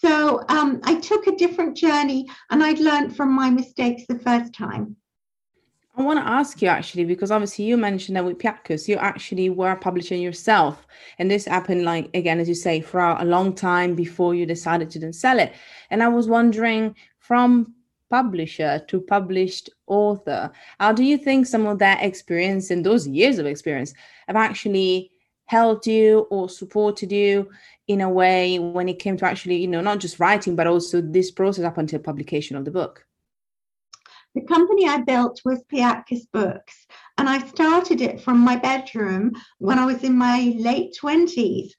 So 0.00 0.44
um, 0.48 0.80
I 0.84 0.96
took 0.96 1.26
a 1.26 1.36
different 1.36 1.76
journey 1.76 2.28
and 2.50 2.62
I'd 2.62 2.78
learned 2.78 3.16
from 3.16 3.32
my 3.32 3.50
mistakes 3.50 4.04
the 4.08 4.18
first 4.18 4.54
time. 4.54 4.96
I 5.96 6.02
want 6.02 6.20
to 6.20 6.30
ask 6.30 6.62
you 6.62 6.68
actually, 6.68 7.04
because 7.04 7.32
obviously 7.32 7.64
you 7.64 7.76
mentioned 7.76 8.16
that 8.16 8.24
with 8.24 8.38
Piatkus, 8.38 8.86
you 8.86 8.96
actually 8.98 9.50
were 9.50 9.74
publishing 9.74 10.22
yourself. 10.22 10.86
And 11.18 11.28
this 11.28 11.46
happened, 11.46 11.84
like, 11.84 12.08
again, 12.14 12.38
as 12.38 12.48
you 12.48 12.54
say, 12.54 12.80
for 12.80 13.00
a 13.00 13.24
long 13.24 13.52
time 13.52 13.96
before 13.96 14.32
you 14.32 14.46
decided 14.46 14.90
to 14.90 15.00
then 15.00 15.12
sell 15.12 15.40
it. 15.40 15.54
And 15.90 16.00
I 16.00 16.06
was 16.06 16.28
wondering 16.28 16.94
from 17.18 17.74
publisher 18.10 18.82
to 18.88 19.00
published 19.00 19.70
author, 19.86 20.50
how 20.80 20.92
do 20.92 21.04
you 21.04 21.18
think 21.18 21.46
some 21.46 21.66
of 21.66 21.78
that 21.78 22.02
experience 22.02 22.70
and 22.70 22.84
those 22.84 23.06
years 23.06 23.38
of 23.38 23.46
experience 23.46 23.94
have 24.26 24.36
actually 24.36 25.10
helped 25.46 25.86
you 25.86 26.26
or 26.30 26.48
supported 26.48 27.10
you 27.10 27.48
in 27.88 28.02
a 28.02 28.08
way 28.08 28.58
when 28.58 28.88
it 28.88 28.98
came 28.98 29.16
to 29.16 29.24
actually, 29.24 29.56
you 29.56 29.66
know, 29.66 29.80
not 29.80 29.98
just 29.98 30.20
writing, 30.20 30.54
but 30.54 30.66
also 30.66 31.00
this 31.00 31.30
process 31.30 31.64
up 31.64 31.78
until 31.78 31.98
publication 31.98 32.56
of 32.56 32.64
the 32.64 32.70
book? 32.70 33.06
The 34.34 34.42
company 34.42 34.86
I 34.86 34.98
built 34.98 35.40
was 35.44 35.64
Piatkus 35.72 36.30
Books, 36.32 36.86
and 37.16 37.28
I 37.28 37.44
started 37.48 38.00
it 38.02 38.20
from 38.20 38.38
my 38.38 38.56
bedroom 38.56 39.32
when 39.58 39.78
I 39.78 39.86
was 39.86 40.04
in 40.04 40.16
my 40.16 40.54
late 40.58 40.94
20s. 41.02 41.70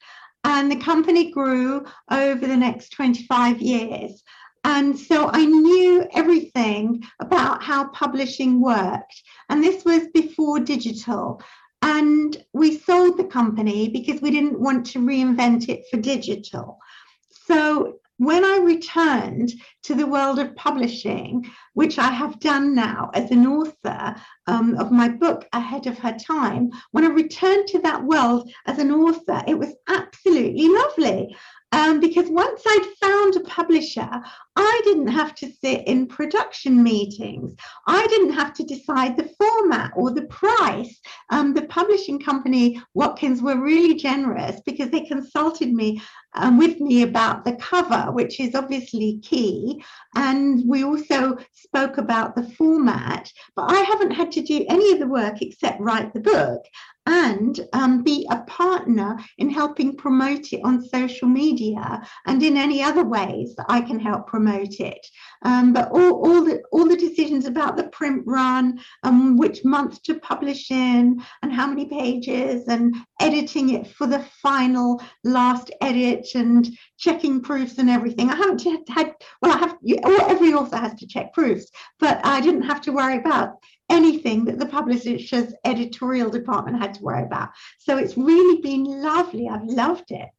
And 0.43 0.71
the 0.71 0.77
company 0.77 1.31
grew 1.31 1.85
over 2.09 2.47
the 2.47 2.57
next 2.57 2.89
25 2.93 3.61
years. 3.61 4.23
And 4.63 4.97
so 4.97 5.29
I 5.31 5.45
knew 5.45 6.07
everything 6.13 7.03
about 7.19 7.63
how 7.63 7.89
publishing 7.89 8.61
worked. 8.61 9.23
And 9.49 9.63
this 9.63 9.85
was 9.85 10.07
before 10.13 10.59
digital. 10.59 11.41
And 11.81 12.35
we 12.53 12.77
sold 12.77 13.17
the 13.17 13.23
company 13.23 13.89
because 13.89 14.21
we 14.21 14.31
didn't 14.31 14.59
want 14.59 14.85
to 14.87 14.99
reinvent 14.99 15.69
it 15.69 15.85
for 15.89 15.97
digital. 15.97 16.77
So 17.29 17.99
when 18.19 18.43
I 18.43 18.57
returned 18.57 19.53
to 19.83 19.95
the 19.95 20.05
world 20.05 20.39
of 20.39 20.55
publishing, 20.57 21.49
which 21.73 21.97
I 21.97 22.11
have 22.11 22.41
done 22.41 22.75
now 22.75 23.09
as 23.13 23.31
an 23.31 23.47
author 23.47 24.13
um, 24.45 24.75
of 24.75 24.91
my 24.91 25.07
book 25.07 25.47
Ahead 25.53 25.87
of 25.87 25.97
Her 25.97 26.17
Time, 26.17 26.69
when 26.91 27.05
I 27.05 27.07
returned 27.07 27.67
to 27.69 27.79
that 27.79 28.03
world 28.03 28.51
as 28.67 28.77
an 28.77 28.91
author, 28.91 29.41
it 29.47 29.57
was 29.57 29.73
absolutely 29.87 30.67
lovely. 30.67 31.35
Um, 31.71 31.99
because 32.01 32.29
once 32.29 32.61
I'd 32.67 32.93
found 32.99 33.35
a 33.37 33.41
publisher, 33.41 34.09
I 34.61 34.81
didn't 34.83 35.07
have 35.07 35.35
to 35.35 35.49
sit 35.49 35.87
in 35.87 36.05
production 36.05 36.83
meetings. 36.83 37.55
I 37.87 38.05
didn't 38.07 38.33
have 38.33 38.53
to 38.55 38.63
decide 38.63 39.15
the 39.15 39.31
format 39.39 39.91
or 39.95 40.11
the 40.11 40.23
price. 40.23 40.99
Um, 41.29 41.53
the 41.53 41.65
publishing 41.67 42.19
company, 42.19 42.81
Watkins, 42.93 43.41
were 43.41 43.55
really 43.55 43.95
generous 43.95 44.59
because 44.65 44.89
they 44.89 45.05
consulted 45.05 45.71
me 45.71 46.01
um, 46.35 46.57
with 46.57 46.81
me 46.81 47.03
about 47.03 47.45
the 47.45 47.53
cover, 47.53 48.11
which 48.11 48.41
is 48.41 48.53
obviously 48.53 49.19
key. 49.23 49.81
And 50.15 50.67
we 50.67 50.83
also 50.83 51.37
spoke 51.53 51.97
about 51.97 52.35
the 52.35 52.49
format, 52.57 53.31
but 53.55 53.71
I 53.71 53.79
haven't 53.79 54.11
had 54.11 54.29
to 54.33 54.41
do 54.41 54.65
any 54.67 54.91
of 54.91 54.99
the 54.99 55.07
work 55.07 55.41
except 55.41 55.79
write 55.79 56.13
the 56.13 56.19
book 56.19 56.65
and 57.09 57.59
um, 57.73 58.03
be 58.03 58.27
a 58.29 58.37
partner 58.43 59.17
in 59.39 59.49
helping 59.49 59.95
promote 59.95 60.53
it 60.53 60.61
on 60.63 60.87
social 60.87 61.27
media 61.27 62.01
and 62.27 62.43
in 62.43 62.55
any 62.55 62.83
other 62.83 63.03
ways 63.03 63.55
that 63.55 63.65
I 63.67 63.81
can 63.81 63.99
help 63.99 64.27
promote 64.27 64.48
it. 64.57 65.05
Um, 65.43 65.73
but 65.73 65.89
all, 65.91 66.25
all, 66.25 66.43
the, 66.43 66.61
all 66.71 66.87
the 66.87 66.97
decisions 66.97 67.45
about 67.45 67.77
the 67.77 67.87
print 67.89 68.23
run 68.25 68.79
and 69.03 69.13
um, 69.13 69.37
which 69.37 69.63
month 69.63 70.01
to 70.03 70.19
publish 70.19 70.71
in 70.71 71.21
and 71.41 71.53
how 71.53 71.67
many 71.67 71.85
pages 71.85 72.67
and 72.67 72.95
editing 73.21 73.69
it 73.69 73.87
for 73.87 74.07
the 74.07 74.25
final 74.41 75.01
last 75.23 75.71
edit 75.81 76.27
and 76.35 76.69
checking 76.97 77.41
proofs 77.41 77.77
and 77.77 77.89
everything. 77.89 78.29
I 78.29 78.35
haven't 78.35 78.89
had, 78.89 79.13
well, 79.41 79.53
I 79.53 79.57
have, 79.57 79.77
every 80.29 80.53
author 80.53 80.77
has 80.77 80.95
to 80.95 81.07
check 81.07 81.33
proofs, 81.33 81.69
but 81.99 82.19
I 82.25 82.41
didn't 82.41 82.63
have 82.63 82.81
to 82.81 82.91
worry 82.91 83.17
about 83.17 83.53
anything 83.89 84.45
that 84.45 84.59
the 84.59 84.65
publisher's 84.65 85.53
editorial 85.65 86.29
department 86.29 86.79
had 86.79 86.93
to 86.93 87.03
worry 87.03 87.23
about. 87.23 87.49
So 87.79 87.97
it's 87.97 88.17
really 88.17 88.61
been 88.61 88.83
lovely. 89.01 89.47
I've 89.47 89.63
loved 89.63 90.11
it. 90.11 90.29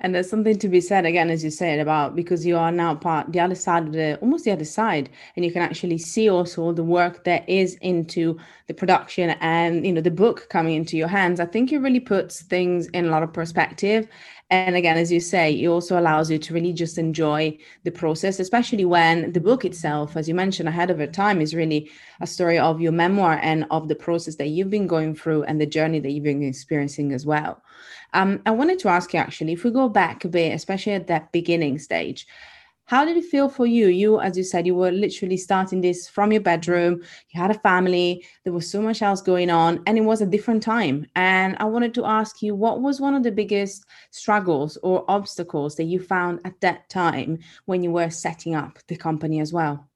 And 0.00 0.14
there's 0.14 0.28
something 0.28 0.58
to 0.58 0.68
be 0.68 0.80
said 0.80 1.06
again, 1.06 1.30
as 1.30 1.44
you 1.44 1.50
said, 1.50 1.78
about 1.78 2.16
because 2.16 2.44
you 2.44 2.56
are 2.58 2.72
now 2.72 2.94
part 2.96 3.32
the 3.32 3.40
other 3.40 3.54
side 3.54 3.86
of 3.86 3.92
the 3.92 4.18
almost 4.18 4.44
the 4.44 4.50
other 4.50 4.64
side, 4.64 5.08
and 5.36 5.44
you 5.44 5.52
can 5.52 5.62
actually 5.62 5.98
see 5.98 6.28
also 6.28 6.72
the 6.72 6.82
work 6.82 7.24
that 7.24 7.48
is 7.48 7.76
into 7.76 8.38
the 8.66 8.74
production 8.74 9.30
and 9.40 9.86
you 9.86 9.92
know 9.92 10.00
the 10.00 10.10
book 10.10 10.48
coming 10.50 10.74
into 10.74 10.96
your 10.96 11.08
hands. 11.08 11.38
I 11.38 11.46
think 11.46 11.72
it 11.72 11.78
really 11.78 12.00
puts 12.00 12.42
things 12.42 12.86
in 12.88 13.06
a 13.06 13.08
lot 13.08 13.22
of 13.22 13.32
perspective 13.32 14.08
and 14.50 14.76
again, 14.76 14.96
as 14.96 15.10
you 15.10 15.20
say, 15.20 15.52
it 15.52 15.66
also 15.66 15.98
allows 15.98 16.30
you 16.30 16.38
to 16.38 16.54
really 16.54 16.72
just 16.72 16.98
enjoy 16.98 17.56
the 17.84 17.90
process, 17.90 18.38
especially 18.38 18.84
when 18.84 19.32
the 19.32 19.40
book 19.40 19.64
itself, 19.64 20.16
as 20.16 20.28
you 20.28 20.34
mentioned 20.34 20.68
ahead 20.68 20.90
of 20.90 21.12
time, 21.12 21.40
is 21.40 21.54
really 21.54 21.90
a 22.20 22.26
story 22.26 22.58
of 22.58 22.80
your 22.80 22.92
memoir 22.92 23.38
and 23.42 23.64
of 23.70 23.88
the 23.88 23.94
process 23.94 24.36
that 24.36 24.48
you've 24.48 24.70
been 24.70 24.86
going 24.86 25.14
through 25.14 25.44
and 25.44 25.60
the 25.60 25.66
journey 25.66 25.98
that 25.98 26.10
you've 26.10 26.24
been 26.24 26.42
experiencing 26.42 27.12
as 27.12 27.24
well. 27.24 27.62
Um, 28.12 28.42
I 28.44 28.50
wanted 28.50 28.78
to 28.80 28.88
ask 28.88 29.14
you 29.14 29.18
actually, 29.18 29.52
if 29.52 29.64
we 29.64 29.70
go 29.70 29.88
back 29.88 30.24
a 30.24 30.28
bit, 30.28 30.52
especially 30.52 30.92
at 30.92 31.06
that 31.06 31.32
beginning 31.32 31.78
stage, 31.78 32.26
how 32.86 33.04
did 33.04 33.16
it 33.16 33.24
feel 33.24 33.48
for 33.48 33.66
you? 33.66 33.88
You, 33.88 34.20
as 34.20 34.36
you 34.36 34.44
said, 34.44 34.66
you 34.66 34.74
were 34.74 34.90
literally 34.90 35.38
starting 35.38 35.80
this 35.80 36.08
from 36.08 36.32
your 36.32 36.42
bedroom. 36.42 37.02
You 37.30 37.40
had 37.40 37.50
a 37.50 37.58
family. 37.58 38.24
There 38.44 38.52
was 38.52 38.70
so 38.70 38.82
much 38.82 39.00
else 39.00 39.22
going 39.22 39.48
on, 39.48 39.82
and 39.86 39.96
it 39.96 40.02
was 40.02 40.20
a 40.20 40.26
different 40.26 40.62
time. 40.62 41.06
And 41.16 41.56
I 41.60 41.64
wanted 41.64 41.94
to 41.94 42.04
ask 42.04 42.42
you, 42.42 42.54
what 42.54 42.82
was 42.82 43.00
one 43.00 43.14
of 43.14 43.22
the 43.22 43.32
biggest 43.32 43.86
struggles 44.10 44.76
or 44.82 45.04
obstacles 45.08 45.76
that 45.76 45.84
you 45.84 45.98
found 45.98 46.40
at 46.44 46.60
that 46.60 46.88
time 46.90 47.38
when 47.64 47.82
you 47.82 47.90
were 47.90 48.10
setting 48.10 48.54
up 48.54 48.78
the 48.88 48.96
company 48.96 49.40
as 49.40 49.52
well? 49.52 49.88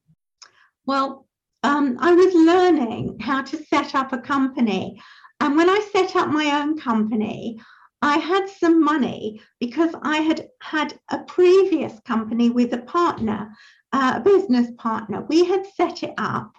Well, 0.87 1.27
um, 1.63 1.99
I 2.01 2.13
was 2.15 2.35
learning 2.35 3.19
how 3.21 3.43
to 3.43 3.63
set 3.65 3.95
up 3.95 4.13
a 4.15 4.19
company. 4.19 5.01
And 5.41 5.57
when 5.57 5.69
I 5.69 5.87
set 5.93 6.17
up 6.17 6.29
my 6.29 6.61
own 6.61 6.79
company, 6.79 7.61
I 8.01 8.19
had 8.19 8.49
some 8.49 8.83
money 8.83 9.41
because 9.59 9.95
I 10.03 10.19
had 10.19 10.49
had 10.63 10.99
a 11.11 11.19
previous 11.19 11.99
company 12.01 12.49
with 12.51 12.73
a 12.73 12.79
partner, 12.79 13.55
uh, 13.93 14.15
a 14.17 14.21
business 14.21 14.71
partner. 14.79 15.23
We 15.29 15.45
had 15.45 15.67
set 15.67 16.03
it 16.03 16.15
up 16.17 16.53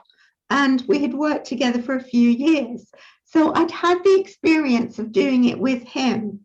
and 0.50 0.84
we 0.88 1.00
had 1.00 1.14
worked 1.14 1.48
together 1.48 1.82
for 1.82 1.96
a 1.96 2.04
few 2.04 2.30
years. 2.30 2.92
So 3.26 3.54
I'd 3.54 3.72
had 3.72 4.04
the 4.04 4.20
experience 4.20 5.00
of 5.00 5.12
doing 5.12 5.46
it 5.46 5.60
with 5.60 5.84
him. 5.84 6.42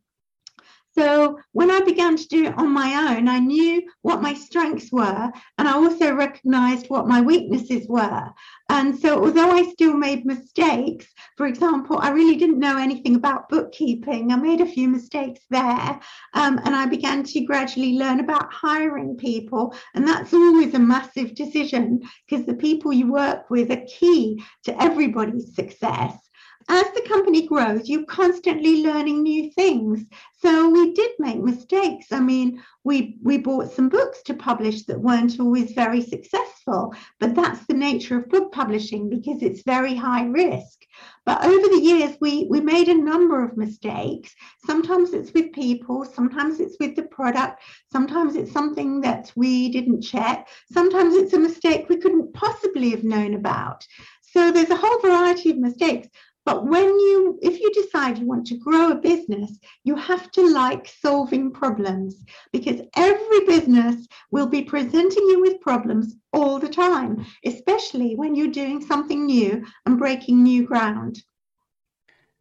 So 0.96 1.40
when 1.52 1.72
I 1.72 1.80
began 1.80 2.16
to 2.16 2.28
do 2.28 2.44
it 2.44 2.56
on 2.56 2.70
my 2.70 3.16
own, 3.16 3.26
I 3.26 3.40
knew 3.40 3.82
what 4.02 4.22
my 4.22 4.32
strengths 4.32 4.92
were, 4.92 5.32
and 5.58 5.68
I 5.68 5.72
also 5.72 6.14
recognized 6.14 6.88
what 6.88 7.08
my 7.08 7.20
weaknesses 7.20 7.88
were. 7.88 8.30
And 8.68 8.96
so, 8.96 9.24
although 9.24 9.50
I 9.50 9.64
still 9.64 9.94
made 9.94 10.24
mistakes, 10.24 11.06
for 11.36 11.46
example, 11.46 11.98
I 11.98 12.10
really 12.10 12.36
didn't 12.36 12.60
know 12.60 12.78
anything 12.78 13.16
about 13.16 13.48
bookkeeping. 13.48 14.30
I 14.30 14.36
made 14.36 14.60
a 14.60 14.66
few 14.66 14.88
mistakes 14.88 15.40
there, 15.50 16.00
um, 16.34 16.60
and 16.64 16.76
I 16.76 16.86
began 16.86 17.24
to 17.24 17.40
gradually 17.44 17.94
learn 17.98 18.20
about 18.20 18.52
hiring 18.52 19.16
people. 19.16 19.74
And 19.94 20.06
that's 20.06 20.32
always 20.32 20.74
a 20.74 20.78
massive 20.78 21.34
decision 21.34 22.02
because 22.28 22.46
the 22.46 22.54
people 22.54 22.92
you 22.92 23.10
work 23.10 23.50
with 23.50 23.70
are 23.72 23.84
key 23.88 24.42
to 24.64 24.82
everybody's 24.82 25.56
success 25.56 26.23
as 26.68 26.86
the 26.92 27.02
company 27.02 27.46
grows, 27.46 27.88
you're 27.88 28.04
constantly 28.06 28.82
learning 28.82 29.22
new 29.22 29.50
things. 29.50 30.04
So 30.40 30.68
we 30.70 30.92
did 30.92 31.10
make 31.18 31.42
mistakes. 31.42 32.12
I 32.12 32.20
mean, 32.20 32.62
we 32.84 33.18
we 33.22 33.38
bought 33.38 33.72
some 33.72 33.88
books 33.88 34.22
to 34.24 34.34
publish 34.34 34.84
that 34.84 35.00
weren't 35.00 35.40
always 35.40 35.72
very 35.72 36.00
successful, 36.00 36.94
but 37.20 37.34
that's 37.34 37.66
the 37.66 37.74
nature 37.74 38.18
of 38.18 38.28
book 38.28 38.52
publishing 38.52 39.08
because 39.08 39.42
it's 39.42 39.62
very 39.62 39.94
high 39.94 40.24
risk. 40.24 40.84
But 41.26 41.44
over 41.44 41.68
the 41.68 41.82
years, 41.82 42.16
we 42.20 42.46
we 42.48 42.60
made 42.60 42.88
a 42.88 42.94
number 42.94 43.42
of 43.42 43.56
mistakes. 43.56 44.34
Sometimes 44.64 45.12
it's 45.12 45.32
with 45.32 45.52
people, 45.52 46.04
sometimes 46.04 46.60
it's 46.60 46.76
with 46.80 46.96
the 46.96 47.04
product, 47.04 47.62
sometimes 47.90 48.36
it's 48.36 48.52
something 48.52 49.00
that 49.02 49.32
we 49.36 49.70
didn't 49.70 50.02
check, 50.02 50.48
sometimes 50.72 51.14
it's 51.14 51.34
a 51.34 51.38
mistake 51.38 51.88
we 51.88 51.96
couldn't 51.96 52.32
possibly 52.32 52.90
have 52.90 53.04
known 53.04 53.34
about. 53.34 53.86
So 54.20 54.50
there's 54.50 54.70
a 54.70 54.76
whole 54.76 55.00
variety 55.00 55.50
of 55.50 55.58
mistakes 55.58 56.08
But 56.44 56.66
when 56.66 56.84
you, 56.84 57.38
if 57.42 57.58
you 57.58 57.70
decide 57.72 58.18
you 58.18 58.26
want 58.26 58.46
to 58.48 58.58
grow 58.58 58.90
a 58.90 58.96
business, 58.96 59.58
you 59.82 59.96
have 59.96 60.30
to 60.32 60.46
like 60.52 60.88
solving 61.00 61.50
problems 61.50 62.22
because 62.52 62.82
every 62.96 63.46
business 63.46 64.06
will 64.30 64.46
be 64.46 64.62
presenting 64.62 65.26
you 65.28 65.40
with 65.40 65.60
problems 65.62 66.16
all 66.34 66.58
the 66.58 66.68
time, 66.68 67.24
especially 67.46 68.14
when 68.14 68.34
you're 68.34 68.48
doing 68.48 68.84
something 68.84 69.24
new 69.24 69.64
and 69.86 69.98
breaking 69.98 70.42
new 70.42 70.66
ground. 70.66 71.22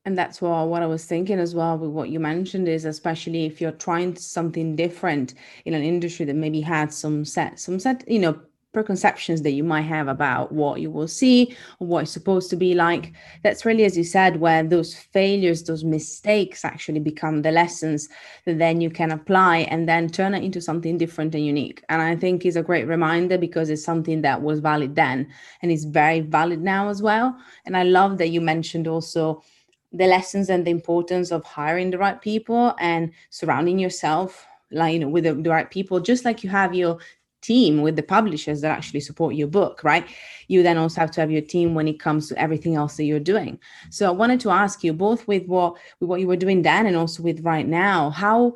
And 0.05 0.17
that's 0.17 0.41
what, 0.41 0.67
what 0.67 0.81
I 0.81 0.85
was 0.87 1.05
thinking 1.05 1.39
as 1.39 1.55
well 1.55 1.77
with 1.77 1.91
what 1.91 2.09
you 2.09 2.19
mentioned 2.19 2.67
is 2.67 2.83
especially 2.83 3.45
if 3.45 3.61
you're 3.61 3.71
trying 3.71 4.17
something 4.17 4.75
different 4.75 5.33
in 5.63 5.73
an 5.73 5.81
industry 5.81 6.25
that 6.25 6.35
maybe 6.35 6.59
had 6.59 6.93
some 6.93 7.23
set, 7.23 7.57
some 7.57 7.79
set, 7.79 8.03
you 8.05 8.19
know, 8.19 8.37
preconceptions 8.73 9.43
that 9.43 9.51
you 9.51 9.63
might 9.63 9.81
have 9.83 10.07
about 10.07 10.51
what 10.51 10.81
you 10.81 10.89
will 10.89 11.07
see 11.07 11.55
or 11.79 11.87
what 11.87 12.03
it's 12.03 12.11
supposed 12.11 12.49
to 12.49 12.55
be 12.55 12.73
like. 12.73 13.13
That's 13.43 13.65
really, 13.65 13.85
as 13.85 13.97
you 13.97 14.03
said, 14.03 14.39
where 14.39 14.63
those 14.63 14.95
failures, 14.95 15.63
those 15.63 15.83
mistakes 15.83 16.65
actually 16.65 16.99
become 16.99 17.43
the 17.43 17.51
lessons 17.51 18.09
that 18.45 18.57
then 18.57 18.81
you 18.81 18.89
can 18.89 19.11
apply 19.11 19.59
and 19.59 19.87
then 19.87 20.09
turn 20.09 20.33
it 20.33 20.43
into 20.43 20.59
something 20.59 20.97
different 20.97 21.35
and 21.35 21.45
unique. 21.45 21.83
And 21.89 22.01
I 22.01 22.15
think 22.15 22.45
is 22.45 22.55
a 22.55 22.63
great 22.63 22.87
reminder 22.87 23.37
because 23.37 23.69
it's 23.69 23.83
something 23.83 24.21
that 24.23 24.41
was 24.41 24.59
valid 24.59 24.95
then 24.95 25.31
and 25.61 25.71
is 25.71 25.85
very 25.85 26.21
valid 26.21 26.61
now 26.61 26.89
as 26.89 27.01
well. 27.01 27.37
And 27.65 27.77
I 27.77 27.83
love 27.83 28.17
that 28.17 28.29
you 28.29 28.41
mentioned 28.41 28.87
also 28.87 29.43
the 29.91 30.07
lessons 30.07 30.49
and 30.49 30.65
the 30.65 30.71
importance 30.71 31.31
of 31.31 31.45
hiring 31.45 31.91
the 31.91 31.99
right 31.99 32.19
people 32.19 32.73
and 32.79 33.11
surrounding 33.29 33.77
yourself 33.77 34.47
like 34.71 34.93
you 34.93 34.99
know 34.99 35.07
with 35.07 35.23
the, 35.23 35.35
the 35.35 35.49
right 35.49 35.69
people 35.69 35.99
just 35.99 36.25
like 36.25 36.43
you 36.43 36.49
have 36.49 36.73
your 36.73 36.97
team 37.43 37.81
with 37.81 37.95
the 37.95 38.03
publishers 38.03 38.61
that 38.61 38.71
actually 38.71 39.01
support 39.01 39.35
your 39.35 39.47
book, 39.47 39.83
right? 39.83 40.07
You 40.47 40.63
then 40.63 40.77
also 40.77 41.01
have 41.01 41.11
to 41.11 41.21
have 41.21 41.29
your 41.29 41.41
team 41.41 41.75
when 41.75 41.87
it 41.87 41.99
comes 41.99 42.27
to 42.29 42.37
everything 42.39 42.75
else 42.75 42.97
that 42.97 43.03
you're 43.03 43.19
doing. 43.19 43.59
So 43.91 44.07
I 44.07 44.11
wanted 44.11 44.39
to 44.41 44.49
ask 44.49 44.83
you 44.83 44.93
both 44.93 45.27
with 45.27 45.45
what 45.45 45.75
with 45.99 46.09
what 46.09 46.19
you 46.21 46.27
were 46.27 46.35
doing 46.45 46.63
then 46.63 46.87
and 46.87 46.97
also 46.97 47.21
with 47.21 47.41
right 47.41 47.67
now, 47.67 48.09
how 48.09 48.55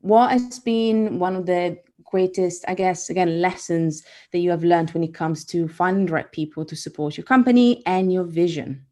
what 0.00 0.30
has 0.30 0.60
been 0.60 1.18
one 1.18 1.34
of 1.34 1.46
the 1.46 1.78
greatest, 2.04 2.64
I 2.68 2.74
guess, 2.74 3.10
again, 3.10 3.40
lessons 3.40 4.02
that 4.32 4.38
you 4.38 4.50
have 4.50 4.64
learned 4.64 4.90
when 4.90 5.04
it 5.04 5.14
comes 5.14 5.44
to 5.46 5.68
finding 5.68 6.06
right 6.06 6.30
people 6.30 6.64
to 6.64 6.76
support 6.76 7.16
your 7.16 7.24
company 7.24 7.82
and 7.86 8.12
your 8.12 8.24
vision? 8.24 8.86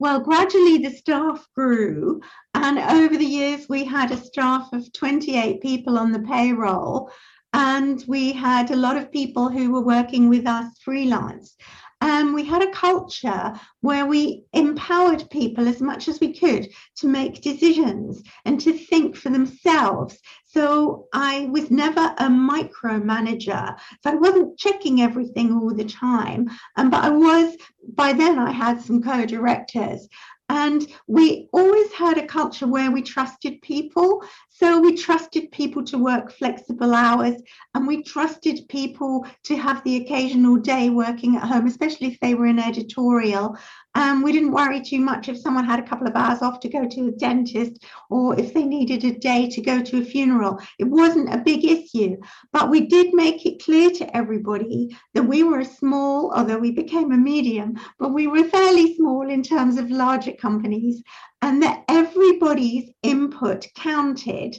Well, 0.00 0.20
gradually 0.20 0.78
the 0.78 0.90
staff 0.90 1.48
grew, 1.56 2.20
and 2.54 2.78
over 2.78 3.16
the 3.16 3.24
years, 3.24 3.68
we 3.68 3.84
had 3.84 4.12
a 4.12 4.16
staff 4.16 4.72
of 4.72 4.92
28 4.92 5.60
people 5.60 5.98
on 5.98 6.12
the 6.12 6.20
payroll 6.20 7.10
and 7.52 8.04
we 8.06 8.32
had 8.32 8.70
a 8.70 8.76
lot 8.76 8.96
of 8.96 9.12
people 9.12 9.48
who 9.48 9.72
were 9.72 9.84
working 9.84 10.28
with 10.28 10.46
us 10.46 10.66
freelance. 10.82 11.56
And 12.00 12.32
we 12.32 12.44
had 12.44 12.62
a 12.62 12.70
culture 12.70 13.54
where 13.80 14.06
we 14.06 14.44
empowered 14.52 15.28
people 15.30 15.66
as 15.66 15.80
much 15.80 16.06
as 16.06 16.20
we 16.20 16.32
could 16.32 16.68
to 16.98 17.08
make 17.08 17.42
decisions 17.42 18.22
and 18.44 18.60
to 18.60 18.72
think 18.72 19.16
for 19.16 19.30
themselves. 19.30 20.16
So 20.44 21.08
I 21.12 21.48
was 21.50 21.72
never 21.72 22.14
a 22.18 22.28
micromanager. 22.28 23.76
So 24.02 24.10
I 24.10 24.14
wasn't 24.14 24.56
checking 24.56 25.00
everything 25.00 25.52
all 25.52 25.74
the 25.74 25.84
time. 25.84 26.48
Um, 26.76 26.88
but 26.88 27.02
I 27.02 27.10
was, 27.10 27.56
by 27.94 28.12
then, 28.12 28.38
I 28.38 28.52
had 28.52 28.80
some 28.80 29.02
co 29.02 29.26
directors. 29.26 30.08
And 30.48 30.86
we 31.06 31.48
always 31.52 31.92
had 31.92 32.16
a 32.16 32.26
culture 32.26 32.66
where 32.66 32.90
we 32.90 33.02
trusted 33.02 33.60
people. 33.60 34.22
So 34.48 34.80
we 34.80 34.96
trusted 34.96 35.50
people 35.52 35.84
to 35.84 35.98
work 35.98 36.32
flexible 36.32 36.94
hours 36.94 37.36
and 37.74 37.86
we 37.86 38.02
trusted 38.02 38.66
people 38.68 39.26
to 39.44 39.56
have 39.56 39.84
the 39.84 39.96
occasional 39.96 40.56
day 40.56 40.88
working 40.88 41.36
at 41.36 41.44
home, 41.44 41.66
especially 41.66 42.08
if 42.08 42.20
they 42.20 42.34
were 42.34 42.46
in 42.46 42.58
editorial. 42.58 43.56
Um, 43.98 44.22
we 44.22 44.30
didn't 44.30 44.52
worry 44.52 44.80
too 44.80 45.00
much 45.00 45.28
if 45.28 45.40
someone 45.40 45.64
had 45.64 45.80
a 45.80 45.82
couple 45.82 46.06
of 46.06 46.14
hours 46.14 46.40
off 46.40 46.60
to 46.60 46.68
go 46.68 46.86
to 46.86 47.08
a 47.08 47.10
dentist 47.10 47.84
or 48.10 48.38
if 48.38 48.54
they 48.54 48.62
needed 48.62 49.02
a 49.02 49.18
day 49.18 49.50
to 49.50 49.60
go 49.60 49.82
to 49.82 50.00
a 50.00 50.04
funeral. 50.04 50.60
It 50.78 50.84
wasn't 50.84 51.34
a 51.34 51.38
big 51.38 51.64
issue, 51.64 52.16
but 52.52 52.70
we 52.70 52.86
did 52.86 53.12
make 53.12 53.44
it 53.44 53.60
clear 53.60 53.90
to 53.90 54.16
everybody 54.16 54.96
that 55.14 55.24
we 55.24 55.42
were 55.42 55.64
small, 55.64 56.32
although 56.32 56.58
we 56.58 56.70
became 56.70 57.10
a 57.10 57.16
medium, 57.16 57.76
but 57.98 58.14
we 58.14 58.28
were 58.28 58.44
fairly 58.44 58.94
small 58.94 59.28
in 59.28 59.42
terms 59.42 59.78
of 59.78 59.90
larger 59.90 60.32
companies, 60.34 61.02
and 61.42 61.60
that 61.64 61.82
everybody's 61.88 62.92
input 63.02 63.66
counted. 63.74 64.56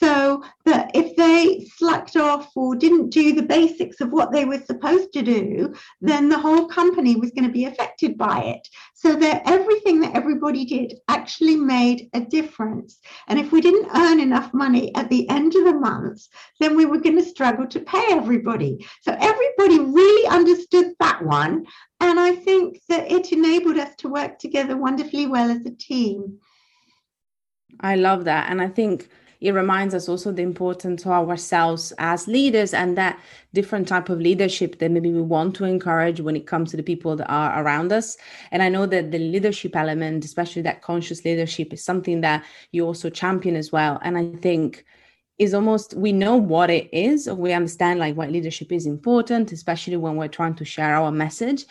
So 0.00 0.42
that 0.64 0.90
if 0.94 1.14
they 1.16 1.64
slacked 1.76 2.16
off 2.16 2.50
or 2.56 2.74
didn't 2.74 3.10
do 3.10 3.32
the 3.32 3.42
basics 3.42 4.00
of 4.00 4.10
what 4.10 4.32
they 4.32 4.44
were 4.44 4.58
supposed 4.58 5.12
to 5.12 5.22
do, 5.22 5.68
mm. 5.68 5.76
then 6.00 6.28
the 6.28 6.38
whole 6.38 6.66
company 6.66 7.16
was 7.16 7.30
going 7.30 7.46
to 7.46 7.52
be 7.52 7.66
affected 7.66 8.18
by 8.18 8.40
it. 8.42 8.68
So 8.94 9.14
that 9.16 9.42
everything 9.46 10.00
that 10.00 10.16
everybody 10.16 10.64
did 10.64 10.94
actually 11.08 11.56
made 11.56 12.08
a 12.12 12.20
difference. 12.20 12.98
And 13.28 13.38
if 13.38 13.52
we 13.52 13.60
didn't 13.60 13.90
earn 13.94 14.20
enough 14.20 14.52
money 14.52 14.94
at 14.96 15.08
the 15.10 15.28
end 15.28 15.54
of 15.54 15.64
the 15.64 15.74
month, 15.74 16.26
then 16.58 16.76
we 16.76 16.86
were 16.86 17.00
going 17.00 17.18
to 17.18 17.24
struggle 17.24 17.66
to 17.68 17.80
pay 17.80 18.06
everybody. 18.10 18.84
So 19.02 19.16
everybody 19.18 19.78
really 19.78 20.28
understood 20.28 20.94
that 21.00 21.24
one. 21.24 21.66
And 22.00 22.18
I 22.18 22.34
think 22.34 22.80
that 22.88 23.10
it 23.10 23.32
enabled 23.32 23.78
us 23.78 23.94
to 23.98 24.08
work 24.08 24.38
together 24.38 24.76
wonderfully 24.76 25.26
well 25.26 25.50
as 25.50 25.64
a 25.66 25.70
team. 25.70 26.38
I 27.80 27.96
love 27.96 28.24
that. 28.24 28.50
And 28.50 28.60
I 28.60 28.68
think 28.68 29.08
it 29.40 29.52
reminds 29.52 29.94
us 29.94 30.08
also 30.08 30.32
the 30.32 30.42
importance 30.42 31.04
of 31.04 31.28
ourselves 31.28 31.92
as 31.98 32.26
leaders 32.26 32.74
and 32.74 32.96
that 32.96 33.18
different 33.52 33.88
type 33.88 34.08
of 34.08 34.20
leadership 34.20 34.78
that 34.78 34.90
maybe 34.90 35.12
we 35.12 35.20
want 35.20 35.54
to 35.56 35.64
encourage 35.64 36.20
when 36.20 36.36
it 36.36 36.46
comes 36.46 36.70
to 36.70 36.76
the 36.76 36.82
people 36.82 37.16
that 37.16 37.28
are 37.28 37.62
around 37.62 37.92
us. 37.92 38.16
And 38.50 38.62
i 38.62 38.68
know 38.68 38.86
that 38.86 39.10
the 39.10 39.18
leadership 39.18 39.76
element 39.76 40.24
especially 40.24 40.62
that 40.62 40.82
conscious 40.82 41.24
leadership 41.24 41.72
is 41.72 41.84
something 41.84 42.20
that 42.22 42.44
you 42.72 42.86
also 42.86 43.10
champion 43.10 43.56
as 43.56 43.72
well. 43.72 44.00
And 44.02 44.18
i 44.18 44.24
think 44.36 44.84
is 45.38 45.52
almost 45.52 45.94
we 45.94 46.12
know 46.12 46.36
what 46.36 46.70
it 46.70 46.88
is. 46.92 47.28
We 47.28 47.52
understand 47.52 47.98
like 47.98 48.14
why 48.14 48.28
leadership 48.28 48.70
is 48.70 48.86
important 48.86 49.52
especially 49.52 49.96
when 49.96 50.16
we're 50.16 50.28
trying 50.28 50.54
to 50.56 50.64
share 50.64 50.96
our 50.96 51.10
message. 51.10 51.66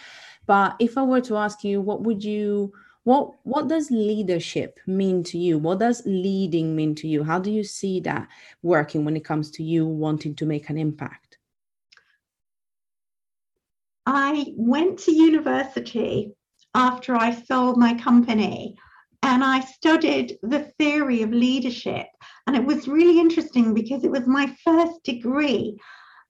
But 0.45 0.75
if 0.79 0.97
i 0.97 1.03
were 1.03 1.21
to 1.21 1.37
ask 1.37 1.63
you 1.63 1.81
what 1.81 2.03
would 2.03 2.23
you 2.23 2.73
what 3.03 3.33
what 3.43 3.67
does 3.67 3.91
leadership 3.91 4.79
mean 4.87 5.23
to 5.25 5.37
you? 5.37 5.57
What 5.57 5.79
does 5.79 6.01
leading 6.05 6.75
mean 6.75 6.95
to 6.95 7.07
you? 7.07 7.23
How 7.23 7.39
do 7.39 7.51
you 7.51 7.63
see 7.63 7.99
that 8.01 8.27
working 8.61 9.03
when 9.03 9.17
it 9.17 9.25
comes 9.25 9.51
to 9.51 9.63
you 9.63 9.85
wanting 9.85 10.35
to 10.35 10.45
make 10.45 10.69
an 10.69 10.77
impact? 10.77 11.37
I 14.05 14.53
went 14.55 14.99
to 14.99 15.11
university 15.11 16.33
after 16.75 17.15
i 17.15 17.31
sold 17.31 17.77
my 17.77 17.93
company 17.93 18.75
and 19.21 19.43
i 19.43 19.59
studied 19.59 20.37
the 20.41 20.71
theory 20.79 21.21
of 21.21 21.31
leadership. 21.31 22.07
And 22.47 22.55
it 22.55 22.65
was 22.65 22.87
really 22.87 23.19
interesting 23.19 23.73
because 23.73 24.03
it 24.03 24.11
was 24.11 24.27
my 24.27 24.53
first 24.63 25.03
degree. 25.03 25.77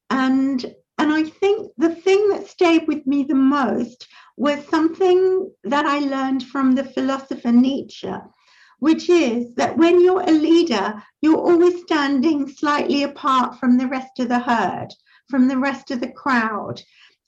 And 0.09 0.65
and 0.99 1.11
i 1.11 1.23
think 1.23 1.71
the 1.77 1.95
thing 1.95 2.29
that 2.29 2.47
stayed 2.47 2.87
with 2.87 3.05
me 3.07 3.23
the 3.23 3.35
most 3.35 4.07
was 4.35 4.67
something 4.67 5.51
that 5.63 5.85
I 5.85 5.99
learned 5.99 6.43
from 6.43 6.73
the 6.73 6.83
philosopher 6.83 7.51
Nietzsche, 7.51 8.13
which 8.79 9.09
is 9.09 9.53
that 9.55 9.77
when 9.77 10.01
you're 10.01 10.21
a 10.21 10.31
leader, 10.31 11.01
you're 11.21 11.37
always 11.37 11.81
standing 11.81 12.47
slightly 12.47 13.03
apart 13.03 13.59
from 13.59 13.77
the 13.77 13.87
rest 13.87 14.19
of 14.19 14.29
the 14.29 14.39
herd, 14.39 14.89
from 15.29 15.47
the 15.47 15.57
rest 15.57 15.91
of 15.91 16.01
the 16.01 16.11
crowd. 16.11 16.81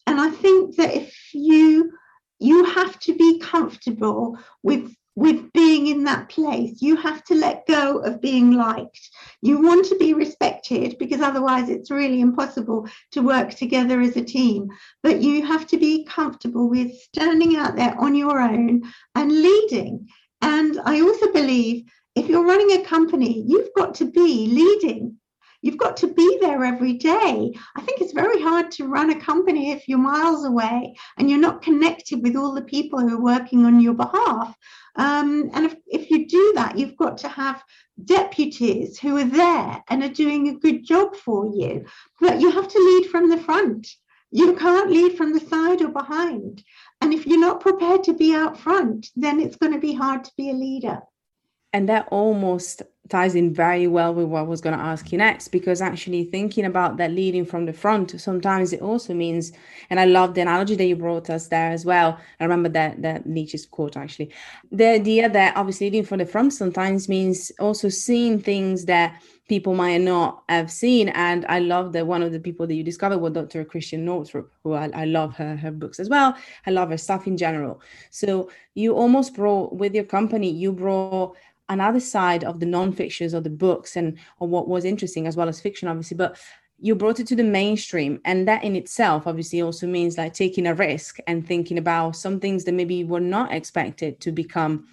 And 0.08 0.20
I 0.20 0.30
think 0.30 0.76
that 0.78 0.94
if 0.96 1.16
you 1.34 1.92
you 2.40 2.66
have 2.66 3.00
to 3.00 3.16
be 3.16 3.40
comfortable 3.40 4.38
with 4.62 4.94
with 5.16 5.52
being 5.54 5.88
in 5.88 6.04
that 6.04 6.30
place. 6.30 6.82
You 6.82 6.98
have 6.98 7.24
to 7.26 7.36
let 7.36 7.68
go 7.68 8.00
of 8.00 8.22
being 8.22 8.52
liked. 8.52 9.10
You 9.42 9.62
want 9.62 9.86
to 9.88 9.98
be 9.98 10.14
respected 10.14 10.98
because 11.00 11.22
otherwise 11.22 11.70
it's 11.70 11.90
really 11.90 12.20
impossible 12.20 12.88
to 13.12 13.22
work 13.22 13.52
together 13.52 14.02
as 14.02 14.18
a 14.18 14.24
team. 14.24 14.68
But 15.04 15.22
you 15.22 15.46
have 15.46 15.68
to 15.68 15.78
be 15.78 16.06
comfortable 16.06 16.70
with 16.70 16.94
standing 16.94 17.56
out 17.56 17.76
there 17.76 17.96
on 18.00 18.16
your 18.16 18.42
own 18.42 18.84
and 19.16 19.32
leading. 19.32 20.08
And 20.42 20.80
I 20.84 21.02
also 21.02 21.32
believe 21.32 21.86
if 22.16 22.28
you're 22.28 22.46
running 22.46 22.80
a 22.80 22.86
company, 22.86 23.44
you've 23.48 23.70
got 23.76 23.96
to 23.96 24.06
be 24.06 24.48
leading. 24.48 25.18
You've 25.62 25.78
got 25.78 25.98
to 25.98 26.14
be 26.14 26.38
there 26.42 26.64
every 26.64 26.94
day. 26.94 27.52
I 27.76 27.82
think 27.82 28.00
it's 28.00 28.14
very 28.14 28.40
hard 28.40 28.70
to 28.74 28.88
run 28.88 29.10
a 29.10 29.20
company 29.20 29.72
if 29.72 29.88
you're 29.88 29.98
miles 29.98 30.46
away 30.46 30.96
and 31.18 31.28
you're 31.28 31.40
not 31.40 31.64
connected 31.64 32.22
with 32.22 32.36
all 32.36 32.54
the 32.54 32.62
people 32.62 33.00
who 33.00 33.16
are 33.16 33.40
working 33.40 33.66
on 33.66 33.80
your 33.80 33.96
behalf. 33.96 34.56
Um, 34.96 35.50
and 35.54 35.66
if, 35.66 35.76
if 35.88 36.10
you 36.10 36.28
do 36.28 36.54
that, 36.56 36.78
you've 36.78 36.98
got 36.98 37.18
to 37.20 37.28
have 37.28 37.64
deputies 38.04 38.98
who 39.00 39.18
are 39.18 39.26
there 39.26 39.84
and 39.90 40.04
are 40.04 40.10
doing 40.10 40.48
a 40.48 40.60
good 40.60 40.86
job 40.86 41.16
for 41.16 41.48
you. 41.48 41.86
But 42.22 42.40
you 42.40 42.52
have 42.52 42.68
to 42.68 42.80
lead 42.80 43.10
from 43.10 43.30
the 43.30 43.38
front. 43.38 43.88
You 44.32 44.56
can't 44.56 44.92
lead 44.92 45.18
from 45.18 45.34
the 45.34 45.40
side 45.40 45.82
or 45.82 45.90
behind. 45.90 46.64
And 47.02 47.14
if 47.14 47.26
you're 47.26 47.40
not 47.40 47.62
prepared 47.62 48.04
to 48.06 48.14
be 48.14 48.34
out 48.34 48.58
front, 48.58 49.08
then 49.16 49.40
it's 49.40 49.56
going 49.58 49.74
to 49.74 49.80
be 49.80 49.94
hard 49.94 50.24
to 50.24 50.32
be 50.38 50.50
a 50.50 50.54
leader 50.54 51.02
and 51.76 51.90
that 51.90 52.08
almost 52.10 52.84
ties 53.10 53.36
in 53.36 53.54
very 53.54 53.86
well 53.86 54.14
with 54.14 54.28
what 54.28 54.40
I 54.40 54.44
was 54.44 54.62
going 54.62 54.78
to 54.78 54.82
ask 54.82 55.12
you 55.12 55.18
next 55.18 55.50
because 55.50 55.82
actually 55.82 56.24
thinking 56.24 56.64
about 56.64 56.96
that 56.98 57.12
leading 57.12 57.46
from 57.46 57.66
the 57.66 57.74
front 57.74 58.20
sometimes 58.20 58.72
it 58.72 58.82
also 58.82 59.14
means 59.14 59.52
and 59.90 60.00
I 60.00 60.06
love 60.06 60.34
the 60.34 60.42
analogy 60.42 60.76
that 60.76 60.86
you 60.86 60.96
brought 60.96 61.30
us 61.30 61.50
there 61.50 61.72
as 61.72 61.86
well. 61.86 62.18
I 62.40 62.46
remember 62.46 62.70
that 62.70 63.02
that 63.02 63.26
Nietzsche's 63.26 63.66
quote 63.66 63.98
actually. 63.98 64.32
The 64.72 64.86
idea 64.86 65.28
that 65.30 65.58
obviously 65.58 65.88
leading 65.88 66.06
from 66.06 66.20
the 66.20 66.26
front 66.26 66.54
sometimes 66.54 67.10
means 67.10 67.52
also 67.60 67.90
seeing 67.90 68.40
things 68.40 68.86
that 68.86 69.22
people 69.48 69.76
might 69.76 70.02
not 70.02 70.44
have 70.50 70.72
seen. 70.72 71.10
And 71.10 71.46
I 71.48 71.60
love 71.60 71.94
that 71.94 72.08
one 72.08 72.24
of 72.24 72.32
the 72.32 72.40
people 72.40 72.66
that 72.66 72.74
you 72.74 72.84
discovered 72.84 73.20
was 73.20 73.34
Dr. 73.34 73.64
Christiane 73.66 74.06
Northrup 74.06 74.52
who 74.64 74.74
I, 74.74 74.90
I 74.96 75.06
love 75.06 75.36
her 75.36 75.56
her 75.58 75.72
books 75.72 76.00
as 76.00 76.10
well. 76.10 76.36
I 76.66 76.72
love 76.72 76.90
her 76.90 76.98
stuff 76.98 77.28
in 77.28 77.38
general. 77.38 77.82
So 78.10 78.50
you 78.74 78.96
almost 78.96 79.36
brought 79.36 79.76
with 79.76 79.94
your 79.94 80.06
company 80.06 80.50
you 80.50 80.72
brought 80.72 81.36
another 81.70 82.00
side 82.00 82.44
of 82.44 82.60
the 82.60 82.66
non-fictions 82.66 83.34
or 83.34 83.42
the 83.42 83.50
books 83.50 83.96
and 83.96 84.18
of 84.40 84.50
what 84.50 84.68
was 84.68 84.86
interesting 84.86 85.28
as 85.28 85.36
well 85.36 85.50
as 85.50 85.60
fiction 85.60 85.88
obviously 85.88 86.16
but 86.16 86.38
you 86.78 86.94
brought 86.94 87.20
it 87.20 87.28
to 87.28 87.36
the 87.36 87.44
mainstream 87.44 88.20
and 88.26 88.48
that 88.48 88.64
in 88.64 88.76
itself 88.76 89.26
obviously 89.26 89.62
also 89.62 89.88
means 89.88 90.18
like 90.18 90.34
taking 90.34 90.68
a 90.68 90.76
risk 90.76 91.18
and 91.28 91.48
thinking 91.48 91.78
about 91.78 92.16
some 92.16 92.40
things 92.40 92.66
that 92.66 92.74
maybe 92.74 93.04
were 93.04 93.20
not 93.20 93.54
expected 93.54 94.20
to 94.20 94.32
become 94.32 94.86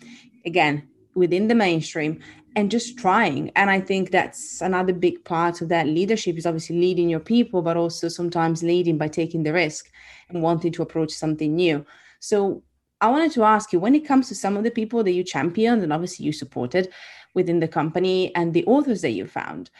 again 0.47 0.87
within 1.15 1.49
the 1.49 1.55
mainstream 1.55 2.21
and 2.55 2.71
just 2.71 2.99
trying. 2.99 3.51
And 3.57 3.71
i 3.71 3.81
think 3.81 4.11
that's 4.11 4.61
another 4.61 4.93
big 4.93 5.25
part 5.25 5.61
of 5.61 5.69
that 5.71 5.87
leadership 5.87 6.37
is 6.37 6.47
obviously 6.47 6.79
leading 6.79 7.09
your 7.09 7.21
people 7.21 7.63
but 7.63 7.77
also 7.77 8.09
sometimes 8.09 8.63
leading 8.63 8.97
by 8.97 9.09
taking 9.09 9.43
the 9.43 9.53
risk 9.53 9.91
and 10.29 10.43
wanting 10.43 10.73
to 10.73 10.83
approach 10.83 11.11
something 11.11 11.55
new. 11.55 11.85
So 12.21 12.63
I 13.03 13.11
wanted 13.11 13.33
to 13.33 13.43
ask 13.43 13.73
you 13.73 13.81
when 13.81 13.97
it 13.97 14.07
comes 14.07 14.29
to 14.29 14.35
some 14.35 14.57
of 14.57 14.63
the 14.63 14.71
people 14.71 15.03
that 15.03 15.11
you 15.11 15.25
championed 15.25 15.83
and 15.83 15.93
obviously 15.93 16.25
you 16.25 16.33
supported 16.33 16.89
within 17.35 17.59
the 17.59 17.67
company 17.67 18.35
and 18.37 18.55
the 18.55 18.65
authors 18.67 19.03
that 19.03 19.11
you 19.11 19.27
found, 19.27 19.71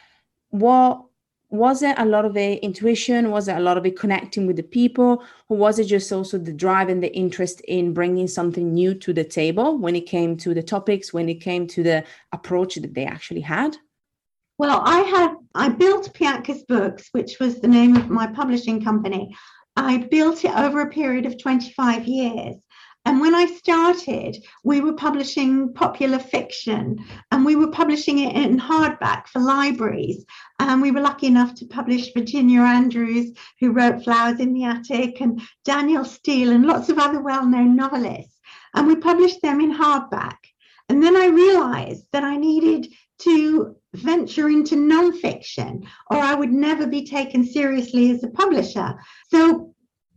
what 0.51 1.05
was 1.49 1.83
it 1.83 1.95
a 1.99 2.05
lot 2.05 2.25
of 2.25 2.37
intuition? 2.37 3.31
Was 3.31 3.47
it 3.47 3.57
a 3.57 3.61
lot 3.61 3.77
of 3.77 3.87
it 3.87 3.97
connecting 3.97 4.47
with 4.47 4.57
the 4.57 4.63
people? 4.63 5.23
Or 5.49 5.57
was 5.57 5.79
it 5.79 5.85
just 5.85 6.11
also 6.11 6.37
the 6.37 6.53
drive 6.53 6.89
and 6.89 7.03
the 7.03 7.15
interest 7.15 7.61
in 7.69 7.95
bringing 7.95 8.27
something 8.27 8.75
new 8.75 8.95
to 8.95 9.13
the 9.13 9.23
table 9.23 9.79
when 9.79 9.95
it 9.95 10.07
came 10.07 10.37
to 10.39 10.53
the 10.53 10.63
topics, 10.63 11.13
when 11.13 11.29
it 11.29 11.43
came 11.43 11.67
to 11.69 11.83
the 11.83 12.05
approach 12.33 12.75
that 12.77 12.95
they 12.95 13.05
actually 13.05 13.43
had? 13.43 13.77
Well, 14.59 14.83
I 14.85 15.01
had 15.01 15.35
I 15.55 15.69
built 15.69 16.13
Piatkus 16.15 16.67
Books, 16.67 17.11
which 17.13 17.39
was 17.39 17.61
the 17.61 17.69
name 17.69 17.97
of 17.97 18.11
my 18.11 18.27
publishing 18.27 18.83
company. 18.83 19.37
I 19.77 19.99
built 20.11 20.45
it 20.45 20.57
over 20.57 20.81
a 20.81 20.91
period 20.91 21.27
of 21.27 21.39
25 21.39 22.05
years. 22.05 22.57
And 23.05 23.21
when 23.21 23.35
I 23.35 23.47
started, 23.47 24.45
we 24.63 24.81
were 24.81 24.93
publishing 24.93 25.73
popular 25.75 26.21
fiction 26.21 27.05
and 27.33 27.45
we 27.45 27.57
were 27.57 27.71
publishing 27.71 28.21
it 28.21 28.37
in 28.37 28.59
hardback 28.59 29.27
for 29.27 29.41
libraries. 29.41 30.25
And 30.61 30.81
we 30.81 30.93
were 30.93 31.01
lucky 31.01 31.27
enough 31.27 31.55
to 31.57 31.67
publish 31.67 32.13
Virginia 32.15 32.61
Andrews, 32.61 33.33
who 33.59 33.73
wrote 33.73 34.05
Flowers 34.05 34.39
in 34.39 34.53
the 34.53 34.65
Attic, 34.65 35.21
and 35.21 35.43
Danielle 35.65 36.05
Steel, 36.05 36.51
and 36.51 36.65
lots 36.65 36.89
of 36.89 36.99
other 36.99 37.21
well 37.21 37.45
known 37.45 37.75
novelists. 37.75 38.39
And 38.75 38.87
we 38.87 38.95
published 38.95 39.43
them 39.43 39.61
in 39.61 39.75
hardback. 39.75 40.37
And 40.89 41.03
then 41.03 41.17
I 41.17 41.27
realized 41.27 42.07
that 42.13 42.23
I 42.23 42.37
needed 42.37 42.93
to 43.21 43.77
venture 43.95 44.49
into 44.49 44.77
nonfiction, 44.77 45.87
or 46.11 46.19
I 46.19 46.35
would 46.35 46.53
never 46.53 46.87
be 46.87 47.05
taken 47.05 47.45
seriously 47.45 48.11
as 48.11 48.23
a 48.23 48.29
publisher. 48.29 48.95
So 49.29 49.72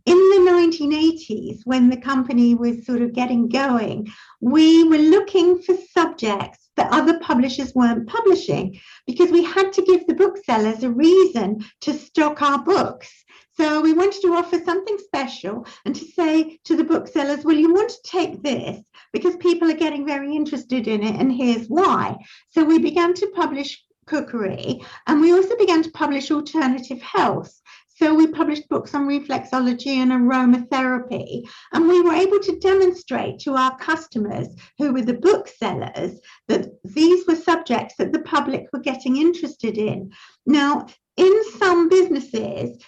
in 0.06 0.16
the 0.16 0.50
1980s, 0.50 1.60
when 1.64 1.90
the 1.90 2.00
company 2.00 2.54
was 2.54 2.86
sort 2.86 3.02
of 3.02 3.12
getting 3.12 3.48
going, 3.48 4.06
we 4.40 4.84
were 4.84 4.98
looking 4.98 5.60
for 5.60 5.76
subjects 5.92 6.70
that 6.76 6.92
other 6.92 7.18
publishers 7.20 7.74
weren't 7.74 8.08
publishing 8.08 8.78
because 9.06 9.32
we 9.32 9.42
had 9.42 9.72
to 9.72 9.82
give 9.82 10.06
the 10.06 10.14
booksellers 10.14 10.84
a 10.84 10.90
reason 10.90 11.64
to 11.80 11.92
stock 11.92 12.40
our 12.40 12.62
books. 12.62 13.12
So 13.56 13.80
we 13.80 13.94
wanted 13.94 14.20
to 14.22 14.34
offer 14.34 14.60
something 14.62 14.98
special 14.98 15.66
and 15.84 15.96
to 15.96 16.04
say 16.04 16.60
to 16.64 16.76
the 16.76 16.84
booksellers, 16.84 17.44
well, 17.44 17.56
you 17.56 17.72
want 17.72 17.90
to 17.90 18.02
take 18.04 18.42
this 18.42 18.80
because 19.12 19.36
people 19.36 19.70
are 19.70 19.76
getting 19.76 20.06
very 20.06 20.36
interested 20.36 20.86
in 20.86 21.02
it, 21.02 21.18
and 21.18 21.32
here's 21.32 21.66
why. 21.66 22.16
So 22.50 22.62
we 22.62 22.78
began 22.78 23.14
to 23.14 23.32
publish 23.34 23.82
cookery 24.06 24.80
and 25.08 25.20
we 25.20 25.32
also 25.32 25.56
began 25.56 25.82
to 25.82 25.90
publish 25.90 26.30
alternative 26.30 27.02
health 27.02 27.60
so 27.96 28.14
we 28.14 28.26
published 28.26 28.68
books 28.68 28.94
on 28.94 29.06
reflexology 29.06 29.96
and 29.96 30.12
aromatherapy, 30.12 31.42
and 31.72 31.88
we 31.88 32.00
were 32.02 32.12
able 32.12 32.38
to 32.40 32.58
demonstrate 32.58 33.38
to 33.40 33.54
our 33.54 33.76
customers, 33.78 34.48
who 34.78 34.92
were 34.92 35.02
the 35.02 35.14
booksellers, 35.14 36.20
that 36.48 36.68
these 36.84 37.26
were 37.26 37.36
subjects 37.36 37.94
that 37.96 38.12
the 38.12 38.20
public 38.20 38.66
were 38.72 38.80
getting 38.80 39.16
interested 39.16 39.78
in. 39.78 40.12
Now, 40.44 40.86
in 41.16 41.32
some 41.58 41.88
businesses, 41.88 42.78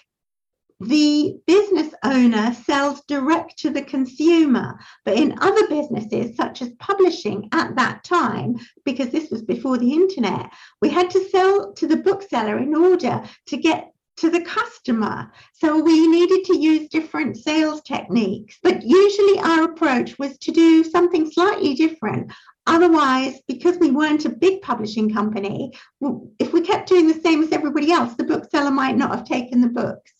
the 0.79 1.35
business 1.45 1.93
owner 2.03 2.53
sells 2.53 3.01
direct 3.07 3.57
to 3.59 3.69
the 3.69 3.81
consumer. 3.81 4.79
But 5.03 5.17
in 5.17 5.37
other 5.39 5.67
businesses, 5.67 6.37
such 6.37 6.61
as 6.61 6.69
publishing 6.79 7.49
at 7.51 7.75
that 7.75 8.03
time, 8.05 8.57
because 8.85 9.09
this 9.09 9.29
was 9.29 9.41
before 9.41 9.77
the 9.77 9.91
internet, 9.91 10.49
we 10.81 10.89
had 10.89 11.09
to 11.09 11.29
sell 11.29 11.73
to 11.73 11.87
the 11.87 11.97
bookseller 11.97 12.59
in 12.59 12.73
order 12.73 13.23
to 13.47 13.57
get 13.57 13.91
to 14.19 14.29
the 14.29 14.41
customer. 14.41 15.31
So 15.53 15.81
we 15.81 16.07
needed 16.07 16.43
to 16.45 16.57
use 16.57 16.89
different 16.89 17.37
sales 17.37 17.81
techniques. 17.81 18.57
But 18.61 18.83
usually 18.83 19.39
our 19.39 19.63
approach 19.63 20.19
was 20.19 20.37
to 20.39 20.51
do 20.51 20.83
something 20.83 21.29
slightly 21.29 21.73
different. 21.73 22.31
Otherwise, 22.67 23.39
because 23.47 23.77
we 23.79 23.91
weren't 23.91 24.25
a 24.25 24.29
big 24.29 24.61
publishing 24.61 25.11
company, 25.11 25.71
if 26.39 26.53
we 26.53 26.61
kept 26.61 26.87
doing 26.87 27.07
the 27.07 27.19
same 27.21 27.41
as 27.41 27.51
everybody 27.51 27.91
else, 27.91 28.13
the 28.15 28.23
bookseller 28.23 28.71
might 28.71 28.95
not 28.95 29.11
have 29.11 29.25
taken 29.25 29.61
the 29.61 29.67
books. 29.67 30.11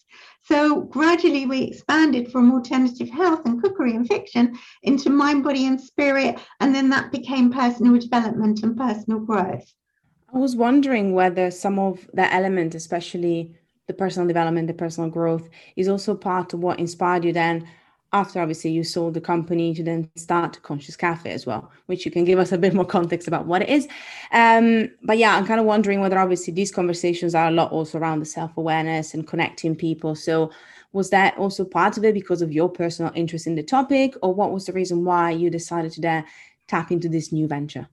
So 0.44 0.82
gradually 0.82 1.46
we 1.46 1.64
expanded 1.64 2.32
from 2.32 2.52
alternative 2.52 3.10
health 3.10 3.42
and 3.46 3.62
cookery 3.62 3.96
and 3.96 4.08
fiction 4.08 4.58
into 4.82 5.12
mind, 5.12 5.44
body, 5.44 5.68
and 5.68 5.80
spirit. 5.80 6.40
And 6.60 6.74
then 6.74 6.90
that 6.90 7.12
became 7.12 7.54
personal 7.54 8.00
development 8.00 8.64
and 8.64 8.76
personal 8.76 9.20
growth. 9.20 9.72
I 10.34 10.38
was 10.38 10.56
wondering 10.56 11.14
whether 11.14 11.52
some 11.52 11.78
of 11.78 12.10
that 12.14 12.34
element, 12.34 12.74
especially 12.74 13.56
the 13.90 13.94
personal 13.94 14.28
development, 14.28 14.68
the 14.68 14.74
personal 14.74 15.10
growth 15.10 15.50
is 15.76 15.90
also 15.90 16.16
part 16.16 16.54
of 16.54 16.62
what 16.62 16.80
inspired 16.80 17.26
you 17.26 17.34
then 17.34 17.68
after 18.14 18.40
obviously 18.42 18.72
you 18.72 18.84
sold 18.84 19.14
the 19.14 19.22
company 19.22 19.74
to 19.74 19.84
then 19.84 20.10
start 20.16 20.62
Conscious 20.64 20.96
Cafe 20.96 21.30
as 21.32 21.46
well, 21.46 21.72
which 21.88 22.06
you 22.06 22.12
can 22.12 22.26
give 22.26 22.40
us 22.40 22.52
a 22.52 22.58
bit 22.58 22.74
more 22.74 22.86
context 22.86 23.28
about 23.28 23.46
what 23.46 23.62
it 23.62 23.70
is. 23.70 23.88
Um, 24.32 24.90
but 25.04 25.18
yeah, 25.18 25.36
I'm 25.36 25.46
kind 25.46 25.60
of 25.60 25.66
wondering 25.66 26.02
whether 26.02 26.18
obviously 26.18 26.54
these 26.54 26.72
conversations 26.72 27.36
are 27.36 27.48
a 27.48 27.52
lot 27.52 27.72
also 27.72 28.00
around 28.00 28.20
the 28.20 28.26
self 28.26 28.58
awareness 28.58 29.14
and 29.14 29.28
connecting 29.28 29.76
people. 29.76 30.16
So 30.16 30.52
was 30.92 31.12
that 31.12 31.38
also 31.38 31.64
part 31.66 31.98
of 31.98 32.06
it 32.06 32.16
because 32.16 32.42
of 32.42 32.52
your 32.52 32.70
personal 32.70 33.12
interest 33.14 33.46
in 33.46 33.56
the 33.56 33.64
topic, 33.64 34.16
or 34.24 34.34
what 34.34 34.52
was 34.52 34.66
the 34.66 34.74
reason 34.74 35.06
why 35.06 35.32
you 35.32 35.50
decided 35.50 35.92
to 35.94 36.02
then 36.02 36.26
tap 36.68 36.92
into 36.92 37.10
this 37.10 37.32
new 37.32 37.48
venture? 37.48 37.88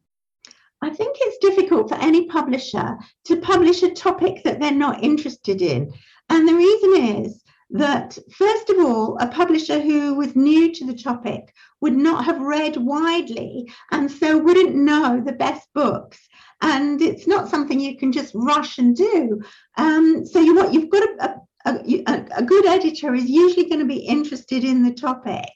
I 0.82 0.90
think 0.90 1.16
it's 1.20 1.38
difficult 1.38 1.88
for 1.88 1.96
any 1.96 2.26
publisher 2.26 2.96
to 3.24 3.40
publish 3.40 3.82
a 3.82 3.94
topic 3.94 4.44
that 4.44 4.60
they're 4.60 4.72
not 4.72 5.02
interested 5.02 5.62
in. 5.62 5.92
And 6.28 6.46
the 6.46 6.54
reason 6.54 7.24
is 7.24 7.42
that, 7.70 8.18
first 8.32 8.70
of 8.70 8.78
all, 8.78 9.16
a 9.18 9.26
publisher 9.26 9.80
who 9.80 10.14
was 10.14 10.36
new 10.36 10.72
to 10.74 10.86
the 10.86 10.94
topic 10.94 11.54
would 11.80 11.96
not 11.96 12.24
have 12.24 12.40
read 12.40 12.76
widely 12.76 13.72
and 13.90 14.10
so 14.10 14.38
wouldn't 14.38 14.74
know 14.74 15.20
the 15.24 15.32
best 15.32 15.68
books. 15.74 16.18
And 16.62 17.02
it's 17.02 17.26
not 17.26 17.48
something 17.48 17.80
you 17.80 17.96
can 17.96 18.12
just 18.12 18.32
rush 18.34 18.78
and 18.78 18.96
do. 18.96 19.40
Um, 19.76 20.24
so 20.24 20.40
you 20.40 20.54
what 20.54 20.72
you've 20.72 20.90
got 20.90 21.08
a, 21.20 21.40
a, 21.66 22.26
a, 22.36 22.42
good 22.42 22.66
editor 22.66 23.14
is 23.14 23.28
usually 23.28 23.68
going 23.68 23.80
to 23.80 23.86
be 23.86 23.98
interested 23.98 24.64
in 24.64 24.82
the 24.82 24.92
topic. 24.92 25.50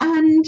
And 0.00 0.44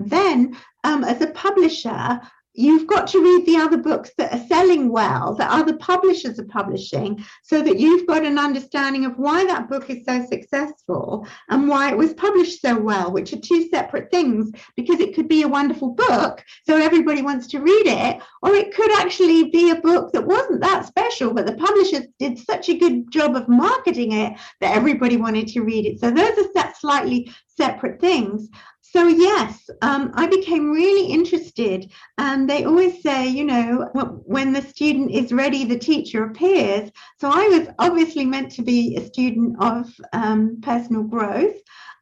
then, 0.00 0.56
um, 0.84 1.04
as 1.04 1.22
a 1.22 1.28
publisher, 1.28 2.20
you've 2.58 2.86
got 2.86 3.06
to 3.06 3.22
read 3.22 3.46
the 3.46 3.56
other 3.56 3.78
books 3.78 4.10
that 4.18 4.32
are 4.32 4.46
selling 4.46 4.90
well, 4.90 5.34
that 5.34 5.50
other 5.50 5.76
publishers 5.76 6.38
are 6.38 6.44
publishing, 6.46 7.24
so 7.42 7.62
that 7.62 7.78
you've 7.78 8.06
got 8.06 8.24
an 8.24 8.38
understanding 8.38 9.04
of 9.04 9.16
why 9.16 9.44
that 9.46 9.68
book 9.68 9.88
is 9.88 10.04
so 10.04 10.24
successful 10.26 11.26
and 11.48 11.68
why 11.68 11.90
it 11.90 11.96
was 11.96 12.14
published 12.14 12.60
so 12.60 12.78
well, 12.78 13.12
which 13.12 13.32
are 13.32 13.38
two 13.38 13.68
separate 13.68 14.10
things, 14.10 14.50
because 14.76 15.00
it 15.00 15.14
could 15.14 15.28
be 15.28 15.42
a 15.42 15.48
wonderful 15.48 15.90
book, 15.90 16.42
so 16.66 16.76
everybody 16.76 17.22
wants 17.22 17.46
to 17.46 17.60
read 17.60 17.86
it, 17.86 18.20
or 18.42 18.52
it 18.54 18.74
could 18.74 18.92
actually 18.98 19.50
be 19.50 19.70
a 19.70 19.80
book 19.80 20.12
that 20.12 20.26
wasn't 20.26 20.60
that 20.60 20.86
special, 20.86 21.32
but 21.32 21.46
the 21.46 21.54
publishers 21.54 22.06
did 22.18 22.38
such 22.38 22.68
a 22.68 22.78
good 22.78 23.10
job 23.10 23.36
of 23.36 23.48
marketing 23.48 24.12
it 24.12 24.32
that 24.60 24.76
everybody 24.76 25.16
wanted 25.16 25.46
to 25.48 25.60
read 25.60 25.86
it. 25.86 26.00
So 26.00 26.10
those 26.10 26.36
are 26.38 26.74
slightly 26.78 27.32
separate 27.56 28.00
things. 28.00 28.48
So, 28.90 29.06
yes, 29.06 29.68
um, 29.82 30.12
I 30.14 30.26
became 30.26 30.70
really 30.70 31.12
interested. 31.12 31.92
And 32.16 32.48
they 32.48 32.64
always 32.64 33.02
say, 33.02 33.28
you 33.28 33.44
know, 33.44 33.90
when 34.24 34.54
the 34.54 34.62
student 34.62 35.10
is 35.10 35.30
ready, 35.30 35.64
the 35.64 35.78
teacher 35.78 36.24
appears. 36.24 36.90
So, 37.20 37.28
I 37.30 37.48
was 37.48 37.68
obviously 37.78 38.24
meant 38.24 38.50
to 38.52 38.62
be 38.62 38.96
a 38.96 39.04
student 39.04 39.62
of 39.62 39.92
um, 40.14 40.60
personal 40.62 41.02
growth. 41.02 41.56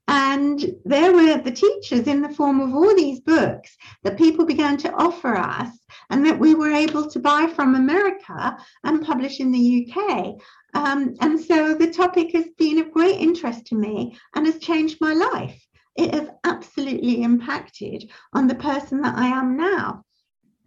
And 0.08 0.64
there 0.84 1.12
were 1.12 1.38
the 1.38 1.50
teachers 1.50 2.06
in 2.06 2.22
the 2.22 2.28
form 2.28 2.60
of 2.60 2.72
all 2.72 2.94
these 2.94 3.18
books 3.18 3.76
that 4.04 4.16
people 4.16 4.44
began 4.44 4.76
to 4.78 4.92
offer 4.94 5.34
us 5.36 5.76
and 6.10 6.24
that 6.24 6.38
we 6.38 6.54
were 6.54 6.70
able 6.70 7.10
to 7.10 7.18
buy 7.18 7.48
from 7.52 7.74
America 7.74 8.56
and 8.84 9.04
publish 9.04 9.40
in 9.40 9.50
the 9.50 9.88
UK. 9.90 10.36
Um, 10.74 11.16
and 11.20 11.40
so 11.40 11.74
the 11.74 11.90
topic 11.90 12.30
has 12.34 12.46
been 12.56 12.78
of 12.78 12.92
great 12.92 13.16
interest 13.16 13.66
to 13.66 13.74
me 13.74 14.16
and 14.36 14.46
has 14.46 14.60
changed 14.60 14.98
my 15.00 15.12
life. 15.12 15.65
It 15.96 16.14
has 16.14 16.28
absolutely 16.44 17.22
impacted 17.22 18.10
on 18.32 18.46
the 18.46 18.54
person 18.54 19.00
that 19.02 19.16
I 19.16 19.26
am 19.26 19.56
now. 19.56 20.02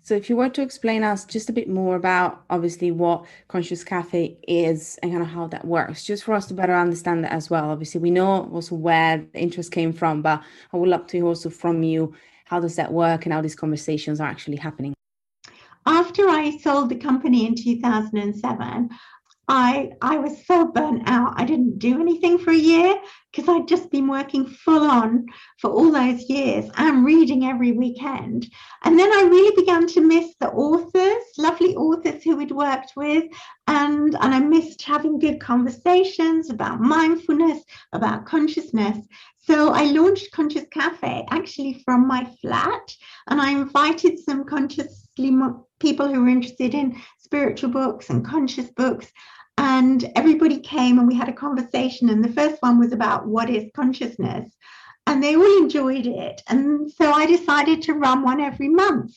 So, 0.02 0.16
if 0.16 0.30
you 0.30 0.38
were 0.38 0.50
to 0.50 0.62
explain 0.62 1.04
us 1.04 1.26
just 1.26 1.50
a 1.50 1.54
bit 1.54 1.70
more 1.70 1.96
about 1.96 2.44
obviously 2.50 2.90
what 2.90 3.26
Conscious 3.48 3.84
Cafe 3.84 4.38
is 4.48 4.98
and 5.04 5.12
kind 5.12 5.22
of 5.22 5.30
how 5.30 5.48
that 5.48 5.66
works, 5.66 6.04
just 6.04 6.24
for 6.24 6.34
us 6.34 6.48
to 6.48 6.54
better 6.54 6.76
understand 6.76 7.24
that 7.24 7.32
as 7.32 7.50
well. 7.50 7.70
Obviously, 7.70 8.02
we 8.02 8.10
know 8.10 8.50
also 8.52 8.76
where 8.76 9.18
the 9.34 9.40
interest 9.40 9.72
came 9.72 9.94
from, 9.94 10.22
but 10.22 10.42
I 10.74 10.78
would 10.78 10.90
love 10.90 11.06
to 11.08 11.18
hear 11.18 11.28
also 11.28 11.50
from 11.50 11.84
you 11.84 12.16
how 12.46 12.60
does 12.60 12.76
that 12.78 12.92
work 12.92 13.26
and 13.26 13.34
how 13.34 13.42
these 13.42 13.56
conversations 13.56 14.20
are 14.20 14.28
actually 14.28 14.58
happening. 14.58 14.96
After 15.86 16.28
I 16.28 16.58
sold 16.58 16.90
the 16.90 16.96
company 16.96 17.46
in 17.46 17.56
2007, 17.56 18.90
I 19.50 19.94
I 20.02 20.18
was 20.18 20.46
so 20.46 20.68
burnt 20.68 21.10
out. 21.10 21.34
I 21.36 21.44
didn't 21.44 21.80
do 21.80 22.00
anything 22.00 22.38
for 22.38 22.52
a 22.52 22.56
year 22.56 22.96
because 23.32 23.50
I'd 23.50 23.68
just 23.68 23.90
been 23.90 24.08
working 24.08 24.46
full 24.46 24.84
on 24.84 25.26
for 25.58 25.72
all 25.72 25.92
those 25.92 26.30
years 26.30 26.70
and 26.78 27.04
reading 27.04 27.46
every 27.46 27.72
weekend. 27.72 28.48
And 28.84 28.98
then 28.98 29.12
I 29.12 29.24
really 29.24 29.56
began 29.56 29.88
to 29.88 30.02
miss 30.02 30.36
the 30.40 30.50
authors, 30.50 31.24
lovely 31.40 31.76
authors 31.76 32.24
who 32.24 32.36
we'd 32.36 32.52
worked 32.52 32.94
with, 32.96 33.24
and 33.68 34.16
and 34.22 34.36
I 34.36 34.40
missed 34.40 34.84
having 34.84 35.18
good 35.18 35.40
conversations 35.42 36.52
about 36.52 36.80
mindfulness, 36.80 37.64
about 37.92 38.28
consciousness. 38.28 39.00
So 39.40 39.70
I 39.70 39.86
launched 39.86 40.32
Conscious 40.32 40.66
Cafe 40.72 41.26
actually 41.32 41.82
from 41.84 42.08
my 42.08 42.30
flat, 42.40 42.96
and 43.28 43.42
I 43.42 43.50
invited 43.50 44.20
some 44.20 44.44
consciously 44.44 45.36
people 45.80 46.08
who 46.08 46.22
were 46.22 46.30
interested 46.30 46.76
in 46.76 47.02
spiritual 47.18 47.70
books 47.70 48.10
and 48.10 48.26
conscious 48.26 48.70
books 48.72 49.12
and 49.60 50.10
everybody 50.16 50.58
came 50.58 51.00
and 51.00 51.08
we 51.08 51.14
had 51.14 51.28
a 51.28 51.34
conversation 51.34 52.10
and 52.10 52.24
the 52.24 52.32
first 52.32 52.62
one 52.62 52.80
was 52.80 52.94
about 52.94 53.28
what 53.28 53.50
is 53.50 53.70
consciousness 53.76 54.50
and 55.06 55.22
they 55.22 55.36
all 55.36 55.58
enjoyed 55.58 56.08
it. 56.08 56.42
And 56.48 56.90
so 56.90 57.12
i 57.12 57.26
decided 57.26 57.82
to 57.82 57.94
run 57.94 58.24
one 58.24 58.40
every 58.40 58.70
month 58.70 59.12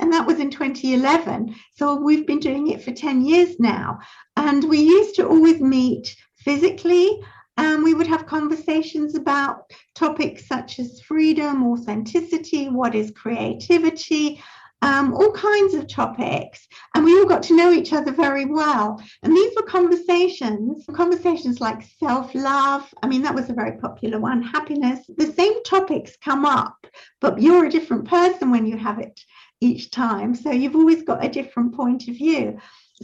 and 0.00 0.12
that 0.12 0.26
was 0.26 0.40
in 0.40 0.50
2011 0.50 1.54
so 1.76 1.94
we've 1.94 2.26
been 2.26 2.40
doing 2.40 2.66
it 2.68 2.82
for 2.82 2.90
10 2.90 3.24
years 3.24 3.60
now 3.60 4.00
and 4.36 4.64
we 4.64 4.80
used 4.80 5.14
to 5.14 5.28
always 5.28 5.60
meet 5.60 6.16
physically 6.38 7.20
and 7.56 7.84
we 7.84 7.94
would 7.94 8.08
have 8.08 8.26
conversations 8.26 9.14
about 9.14 9.70
topics 9.94 10.48
such 10.48 10.80
as 10.80 11.00
freedom 11.02 11.64
authenticity 11.64 12.68
what 12.68 12.96
is 12.96 13.12
creativity 13.12 14.42
um, 14.82 15.14
all 15.14 15.32
kinds 15.32 15.74
of 15.74 15.88
topics, 15.88 16.66
and 16.94 17.04
we 17.04 17.18
all 17.18 17.26
got 17.26 17.42
to 17.44 17.56
know 17.56 17.72
each 17.72 17.92
other 17.92 18.12
very 18.12 18.44
well. 18.44 19.02
And 19.22 19.34
these 19.34 19.54
were 19.56 19.62
conversations, 19.62 20.84
conversations 20.94 21.60
like 21.60 21.82
self 21.98 22.34
love. 22.34 22.92
I 23.02 23.06
mean, 23.06 23.22
that 23.22 23.34
was 23.34 23.48
a 23.48 23.54
very 23.54 23.78
popular 23.78 24.18
one, 24.18 24.42
happiness. 24.42 25.00
The 25.16 25.32
same 25.32 25.62
topics 25.64 26.16
come 26.22 26.44
up, 26.44 26.86
but 27.20 27.40
you're 27.40 27.66
a 27.66 27.70
different 27.70 28.06
person 28.06 28.50
when 28.50 28.66
you 28.66 28.76
have 28.76 28.98
it 28.98 29.18
each 29.60 29.90
time. 29.90 30.34
So 30.34 30.50
you've 30.50 30.76
always 30.76 31.02
got 31.02 31.24
a 31.24 31.28
different 31.28 31.74
point 31.74 32.08
of 32.08 32.16
view. 32.16 32.58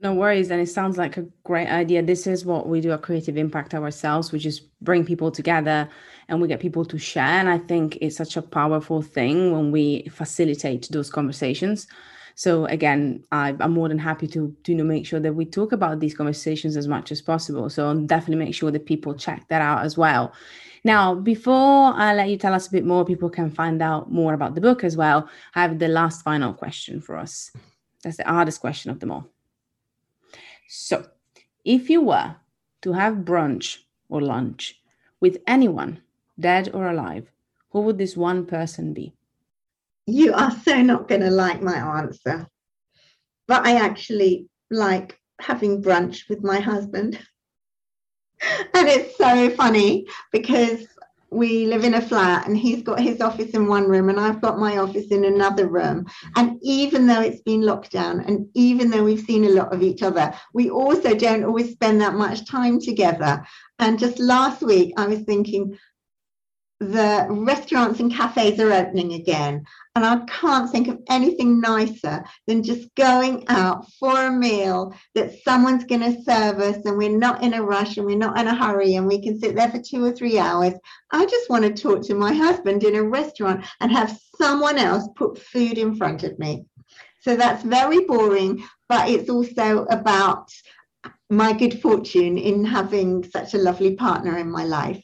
No 0.00 0.12
worries. 0.12 0.50
And 0.50 0.60
it 0.60 0.68
sounds 0.68 0.98
like 0.98 1.16
a 1.16 1.26
great 1.44 1.68
idea. 1.68 2.02
This 2.02 2.26
is 2.26 2.44
what 2.44 2.68
we 2.68 2.80
do 2.80 2.92
at 2.92 3.02
Creative 3.02 3.36
Impact 3.38 3.74
ourselves. 3.74 4.32
We 4.32 4.38
just 4.38 4.62
bring 4.82 5.04
people 5.04 5.30
together 5.30 5.88
and 6.28 6.42
we 6.42 6.48
get 6.48 6.60
people 6.60 6.84
to 6.86 6.98
share. 6.98 7.24
And 7.24 7.48
I 7.48 7.58
think 7.58 7.96
it's 8.00 8.16
such 8.16 8.36
a 8.36 8.42
powerful 8.42 9.00
thing 9.00 9.52
when 9.52 9.70
we 9.72 10.06
facilitate 10.10 10.88
those 10.90 11.10
conversations. 11.10 11.86
So 12.34 12.66
again, 12.66 13.24
I, 13.30 13.54
am 13.60 13.72
more 13.72 13.88
than 13.88 13.98
happy 13.98 14.26
to, 14.28 14.54
to 14.64 14.72
you 14.72 14.78
know, 14.78 14.84
make 14.84 15.06
sure 15.06 15.20
that 15.20 15.34
we 15.34 15.44
talk 15.44 15.72
about 15.72 16.00
these 16.00 16.16
conversations 16.16 16.76
as 16.76 16.88
much 16.88 17.12
as 17.12 17.22
possible. 17.22 17.70
So 17.70 17.94
definitely 17.94 18.44
make 18.44 18.54
sure 18.54 18.70
that 18.70 18.86
people 18.86 19.14
check 19.14 19.46
that 19.48 19.62
out 19.62 19.84
as 19.84 19.96
well. 19.96 20.32
Now, 20.82 21.14
before 21.14 21.94
I 21.94 22.12
let 22.14 22.28
you 22.28 22.36
tell 22.36 22.52
us 22.52 22.66
a 22.66 22.72
bit 22.72 22.84
more, 22.84 23.04
people 23.04 23.30
can 23.30 23.50
find 23.50 23.80
out 23.80 24.12
more 24.12 24.34
about 24.34 24.54
the 24.54 24.60
book 24.60 24.84
as 24.84 24.96
well. 24.96 25.28
I 25.54 25.62
have 25.62 25.78
the 25.78 25.88
last 25.88 26.22
final 26.22 26.52
question 26.52 27.00
for 27.00 27.16
us. 27.16 27.50
That's 28.02 28.18
the 28.18 28.24
hardest 28.24 28.60
question 28.60 28.90
of 28.90 29.00
them 29.00 29.10
all. 29.10 29.26
So, 30.68 31.06
if 31.64 31.88
you 31.88 32.02
were 32.02 32.36
to 32.82 32.92
have 32.92 33.24
brunch 33.24 33.78
or 34.10 34.20
lunch 34.20 34.78
with 35.20 35.38
anyone, 35.46 36.02
dead 36.38 36.70
or 36.74 36.90
alive, 36.90 37.30
who 37.70 37.80
would 37.82 37.96
this 37.96 38.16
one 38.16 38.44
person 38.44 38.92
be? 38.92 39.14
You 40.06 40.34
are 40.34 40.50
so 40.50 40.82
not 40.82 41.08
going 41.08 41.22
to 41.22 41.30
like 41.30 41.62
my 41.62 41.76
answer. 42.00 42.46
But 43.46 43.66
I 43.66 43.76
actually 43.76 44.48
like 44.70 45.18
having 45.40 45.82
brunch 45.82 46.28
with 46.28 46.42
my 46.42 46.60
husband. 46.60 47.18
and 48.74 48.88
it's 48.88 49.16
so 49.16 49.50
funny 49.50 50.06
because 50.32 50.86
we 51.34 51.66
live 51.66 51.84
in 51.84 51.94
a 51.94 52.00
flat 52.00 52.46
and 52.46 52.56
he's 52.56 52.82
got 52.82 53.00
his 53.00 53.20
office 53.20 53.50
in 53.50 53.66
one 53.66 53.88
room 53.88 54.08
and 54.08 54.20
I've 54.20 54.40
got 54.40 54.58
my 54.58 54.78
office 54.78 55.08
in 55.08 55.24
another 55.24 55.66
room. 55.66 56.06
And 56.36 56.58
even 56.62 57.06
though 57.06 57.20
it's 57.20 57.42
been 57.42 57.62
locked 57.62 57.90
down 57.90 58.20
and 58.20 58.46
even 58.54 58.90
though 58.90 59.02
we've 59.02 59.24
seen 59.24 59.44
a 59.44 59.48
lot 59.48 59.74
of 59.74 59.82
each 59.82 60.02
other, 60.02 60.32
we 60.52 60.70
also 60.70 61.14
don't 61.14 61.44
always 61.44 61.72
spend 61.72 62.00
that 62.00 62.14
much 62.14 62.46
time 62.46 62.80
together. 62.80 63.44
And 63.80 63.98
just 63.98 64.20
last 64.20 64.62
week, 64.62 64.94
I 64.96 65.06
was 65.08 65.20
thinking, 65.20 65.76
the 66.80 67.26
restaurants 67.30 68.00
and 68.00 68.12
cafes 68.12 68.58
are 68.58 68.72
opening 68.72 69.14
again. 69.14 69.64
And 69.94 70.04
I 70.04 70.24
can't 70.26 70.70
think 70.70 70.88
of 70.88 71.00
anything 71.08 71.60
nicer 71.60 72.24
than 72.46 72.64
just 72.64 72.92
going 72.96 73.44
out 73.48 73.90
for 73.92 74.26
a 74.26 74.30
meal 74.30 74.94
that 75.14 75.40
someone's 75.44 75.84
going 75.84 76.00
to 76.00 76.22
serve 76.22 76.58
us 76.58 76.84
and 76.84 76.98
we're 76.98 77.16
not 77.16 77.42
in 77.42 77.54
a 77.54 77.62
rush 77.62 77.96
and 77.96 78.06
we're 78.06 78.18
not 78.18 78.38
in 78.38 78.48
a 78.48 78.54
hurry 78.54 78.96
and 78.96 79.06
we 79.06 79.22
can 79.22 79.38
sit 79.38 79.54
there 79.54 79.70
for 79.70 79.80
two 79.80 80.04
or 80.04 80.12
three 80.12 80.38
hours. 80.38 80.74
I 81.12 81.24
just 81.26 81.48
want 81.48 81.64
to 81.64 81.82
talk 81.82 82.02
to 82.06 82.14
my 82.14 82.32
husband 82.32 82.82
in 82.82 82.96
a 82.96 83.02
restaurant 83.02 83.64
and 83.80 83.92
have 83.92 84.18
someone 84.36 84.78
else 84.78 85.08
put 85.14 85.38
food 85.38 85.78
in 85.78 85.94
front 85.94 86.24
of 86.24 86.38
me. 86.38 86.66
So 87.20 87.36
that's 87.36 87.62
very 87.62 88.00
boring, 88.00 88.64
but 88.88 89.08
it's 89.08 89.30
also 89.30 89.84
about 89.84 90.50
my 91.30 91.52
good 91.52 91.80
fortune 91.80 92.36
in 92.36 92.64
having 92.64 93.24
such 93.24 93.54
a 93.54 93.58
lovely 93.58 93.94
partner 93.94 94.38
in 94.38 94.50
my 94.50 94.64
life. 94.64 95.02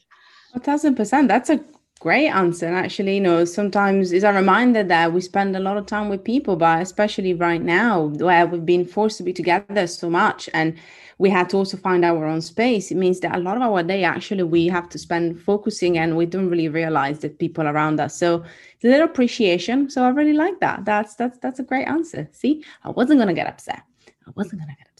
A 0.53 0.59
thousand 0.59 0.95
percent. 0.95 1.27
That's 1.27 1.49
a 1.49 1.59
great 1.99 2.27
answer. 2.29 2.65
And 2.65 2.75
actually, 2.75 3.15
you 3.15 3.21
know, 3.21 3.45
sometimes 3.45 4.11
it's 4.11 4.23
a 4.23 4.33
reminder 4.33 4.83
that 4.83 5.13
we 5.13 5.21
spend 5.21 5.55
a 5.55 5.59
lot 5.59 5.77
of 5.77 5.85
time 5.85 6.09
with 6.09 6.23
people, 6.23 6.55
but 6.55 6.81
especially 6.81 7.33
right 7.33 7.61
now 7.61 8.05
where 8.05 8.47
we've 8.47 8.65
been 8.65 8.85
forced 8.85 9.17
to 9.17 9.23
be 9.23 9.33
together 9.33 9.85
so 9.87 10.09
much 10.09 10.49
and 10.53 10.75
we 11.19 11.29
had 11.29 11.49
to 11.51 11.57
also 11.57 11.77
find 11.77 12.03
our 12.03 12.25
own 12.25 12.41
space. 12.41 12.89
It 12.91 12.95
means 12.95 13.19
that 13.19 13.35
a 13.35 13.39
lot 13.39 13.55
of 13.55 13.61
our 13.61 13.83
day 13.83 14.03
actually 14.03 14.43
we 14.43 14.67
have 14.67 14.89
to 14.89 14.97
spend 14.97 15.39
focusing 15.39 15.97
and 15.97 16.17
we 16.17 16.25
don't 16.25 16.49
really 16.49 16.67
realize 16.69 17.19
that 17.19 17.37
people 17.37 17.67
around 17.67 17.99
us. 17.99 18.15
So 18.17 18.43
it's 18.75 18.83
a 18.83 18.87
little 18.87 19.05
appreciation. 19.05 19.89
So 19.89 20.03
I 20.03 20.09
really 20.09 20.33
like 20.33 20.59
that. 20.61 20.85
That's 20.85 21.15
that's 21.15 21.37
that's 21.39 21.59
a 21.59 21.63
great 21.63 21.87
answer. 21.87 22.27
See, 22.31 22.63
I 22.83 22.89
wasn't 22.89 23.19
gonna 23.19 23.35
get 23.35 23.47
upset. 23.47 23.83
I 24.27 24.31
wasn't 24.35 24.61
gonna 24.61 24.73
get 24.73 24.87
upset. 24.87 24.90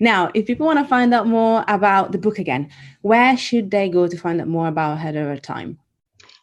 Now, 0.00 0.30
if 0.34 0.46
people 0.46 0.66
want 0.66 0.78
to 0.78 0.84
find 0.84 1.12
out 1.12 1.26
more 1.26 1.64
about 1.66 2.12
the 2.12 2.18
book 2.18 2.38
again, 2.38 2.70
where 3.02 3.36
should 3.36 3.70
they 3.70 3.88
go 3.88 4.06
to 4.06 4.16
find 4.16 4.40
out 4.40 4.48
more 4.48 4.68
about 4.68 4.94
Ahead 4.94 5.16
of 5.16 5.26
Her 5.26 5.38
Time? 5.38 5.78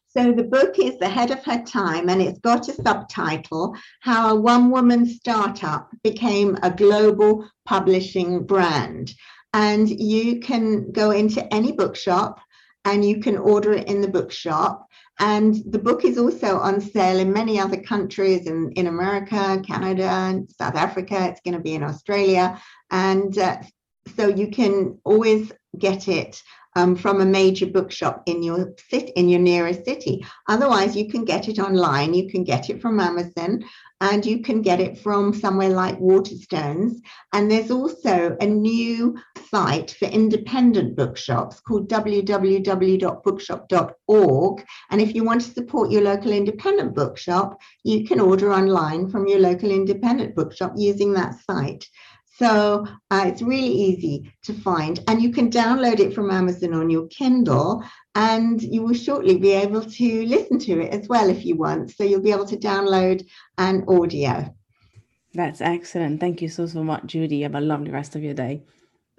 So 0.08 0.32
the 0.32 0.44
book 0.44 0.80
is 0.80 0.98
The 0.98 1.10
Head 1.10 1.32
of 1.32 1.44
Her 1.44 1.62
Time, 1.64 2.10
and 2.10 2.22
it's 2.22 2.40
got 2.40 2.70
a 2.70 2.74
subtitle 2.74 3.76
How 4.02 4.30
a 4.30 4.40
One 4.40 4.72
Woman 4.72 5.06
Startup 5.06 5.90
Became 6.04 6.58
a 6.64 6.72
Global 6.72 7.50
Publishing 7.66 8.46
Brand. 8.46 9.14
And 9.54 9.90
you 9.90 10.40
can 10.40 10.92
go 10.92 11.12
into 11.12 11.54
any 11.54 11.72
bookshop 11.72 12.40
and 12.86 13.04
you 13.04 13.20
can 13.20 13.38
order 13.38 13.74
it 13.74 13.88
in 13.88 14.02
the 14.02 14.08
bookshop. 14.08 14.88
And 15.20 15.56
the 15.72 15.80
book 15.80 16.04
is 16.04 16.18
also 16.18 16.58
on 16.60 16.82
sale 16.82 17.20
in 17.20 17.32
many 17.32 17.60
other 17.60 17.82
countries 17.82 18.48
in, 18.48 18.72
in 18.74 18.88
America, 18.88 19.62
Canada, 19.66 20.42
South 20.60 20.76
Africa. 20.76 21.28
It's 21.30 21.42
going 21.42 21.56
to 21.56 21.62
be 21.62 21.76
in 21.76 21.84
Australia. 21.84 22.60
And 22.92 23.38
uh, 23.38 23.60
so 24.18 24.28
you 24.28 24.50
can 24.50 25.00
always 25.06 25.52
get 25.80 26.08
it 26.08 26.42
um, 26.76 26.96
from 26.96 27.22
a 27.22 27.26
major 27.26 27.66
bookshop 27.66 28.24
in 28.26 28.44
your 28.44 28.74
city, 28.90 29.12
in 29.16 29.30
your 29.30 29.40
nearest 29.40 29.86
city. 29.86 30.26
Otherwise, 30.48 30.96
you 30.96 31.10
can 31.10 31.24
get 31.24 31.48
it 31.48 31.60
online. 31.60 32.14
You 32.14 32.30
can 32.30 32.44
get 32.44 32.70
it 32.70 32.82
from 32.82 33.00
Amazon, 33.00 33.64
and 34.02 34.26
you 34.26 34.42
can 34.42 34.62
get 34.62 34.82
it 34.82 34.98
from 34.98 35.34
somewhere 35.34 35.70
like 35.70 35.98
Waterstones. 36.00 36.98
And 37.34 37.50
there's 37.50 37.72
also 37.72 38.36
a 38.42 38.46
new 38.46 39.18
site 39.50 39.92
for 39.92 40.06
independent 40.06 40.96
bookshops 40.96 41.60
called 41.62 41.90
www.bookshop.org. 41.90 44.66
And 44.92 45.02
if 45.02 45.16
you 45.16 45.24
want 45.24 45.42
to 45.42 45.52
support 45.52 45.92
your 45.92 46.02
local 46.02 46.32
independent 46.32 46.94
bookshop, 46.94 47.58
you 47.84 48.06
can 48.06 48.20
order 48.20 48.52
online 48.52 49.10
from 49.10 49.28
your 49.28 49.40
local 49.40 49.72
independent 49.72 50.36
bookshop 50.36 50.74
using 50.76 51.14
that 51.14 51.36
site. 51.50 51.88
So 52.38 52.86
uh, 53.12 53.24
it's 53.28 53.42
really 53.42 53.72
easy 53.72 54.34
to 54.44 54.54
find, 54.54 55.00
and 55.08 55.22
you 55.22 55.32
can 55.32 55.50
download 55.50 56.00
it 56.00 56.14
from 56.14 56.32
Amazon 56.32 56.74
on 56.74 56.90
your 56.90 57.08
Kindle, 57.08 57.84
and 58.14 58.62
you 58.62 58.84
will 58.84 58.94
shortly 58.94 59.38
be 59.38 59.52
able 59.52 59.82
to 59.82 60.26
listen 60.26 60.60
to 60.60 60.82
it 60.82 60.94
as 60.94 61.08
well 61.08 61.30
if 61.30 61.46
you 61.46 61.56
want. 61.56 61.92
So 61.92 62.04
you'll 62.04 62.22
be 62.22 62.34
able 62.34 62.48
to 62.48 62.58
download 62.58 63.26
an 63.58 63.86
audio. 63.88 64.54
That's 65.34 65.62
excellent. 65.62 66.20
Thank 66.20 66.42
you 66.42 66.50
so, 66.50 66.68
so 66.68 66.84
much, 66.84 67.06
Judy. 67.06 67.42
Have 67.42 67.56
a 67.56 67.62
lovely 67.62 67.92
rest 67.92 68.16
of 68.16 68.24
your 68.24 68.34
day. 68.34 68.64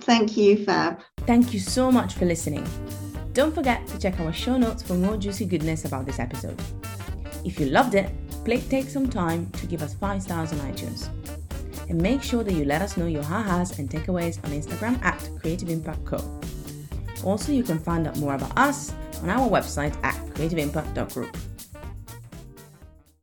Thank 0.02 0.36
you, 0.36 0.62
Fab. 0.64 1.00
Thank 1.20 1.54
you 1.54 1.60
so 1.60 1.90
much 1.90 2.14
for 2.14 2.26
listening. 2.26 2.66
Don't 3.32 3.54
forget 3.54 3.86
to 3.88 3.98
check 3.98 4.20
our 4.20 4.32
show 4.32 4.58
notes 4.58 4.82
for 4.82 4.94
more 4.94 5.16
juicy 5.16 5.46
goodness 5.46 5.86
about 5.86 6.04
this 6.04 6.18
episode. 6.18 6.60
If 7.44 7.58
you 7.58 7.66
loved 7.66 7.94
it, 7.94 8.10
please 8.44 8.66
take 8.68 8.88
some 8.88 9.08
time 9.08 9.50
to 9.52 9.66
give 9.66 9.82
us 9.82 9.94
five 9.94 10.22
stars 10.22 10.52
on 10.52 10.58
iTunes 10.60 11.08
and 11.88 12.00
make 12.00 12.22
sure 12.22 12.42
that 12.42 12.52
you 12.52 12.64
let 12.64 12.82
us 12.82 12.96
know 12.96 13.06
your 13.06 13.22
ha-has 13.22 13.78
and 13.78 13.88
takeaways 13.88 14.42
on 14.44 14.50
Instagram 14.50 15.02
at 15.02 15.18
Creative 15.40 15.68
Impact 15.68 16.04
Co. 16.04 16.40
Also, 17.24 17.52
you 17.52 17.62
can 17.62 17.78
find 17.78 18.06
out 18.06 18.16
more 18.18 18.34
about 18.34 18.56
us 18.58 18.92
on 19.22 19.30
our 19.30 19.48
website 19.48 19.96
at 20.04 20.14
creativeimpact.group. 20.34 21.36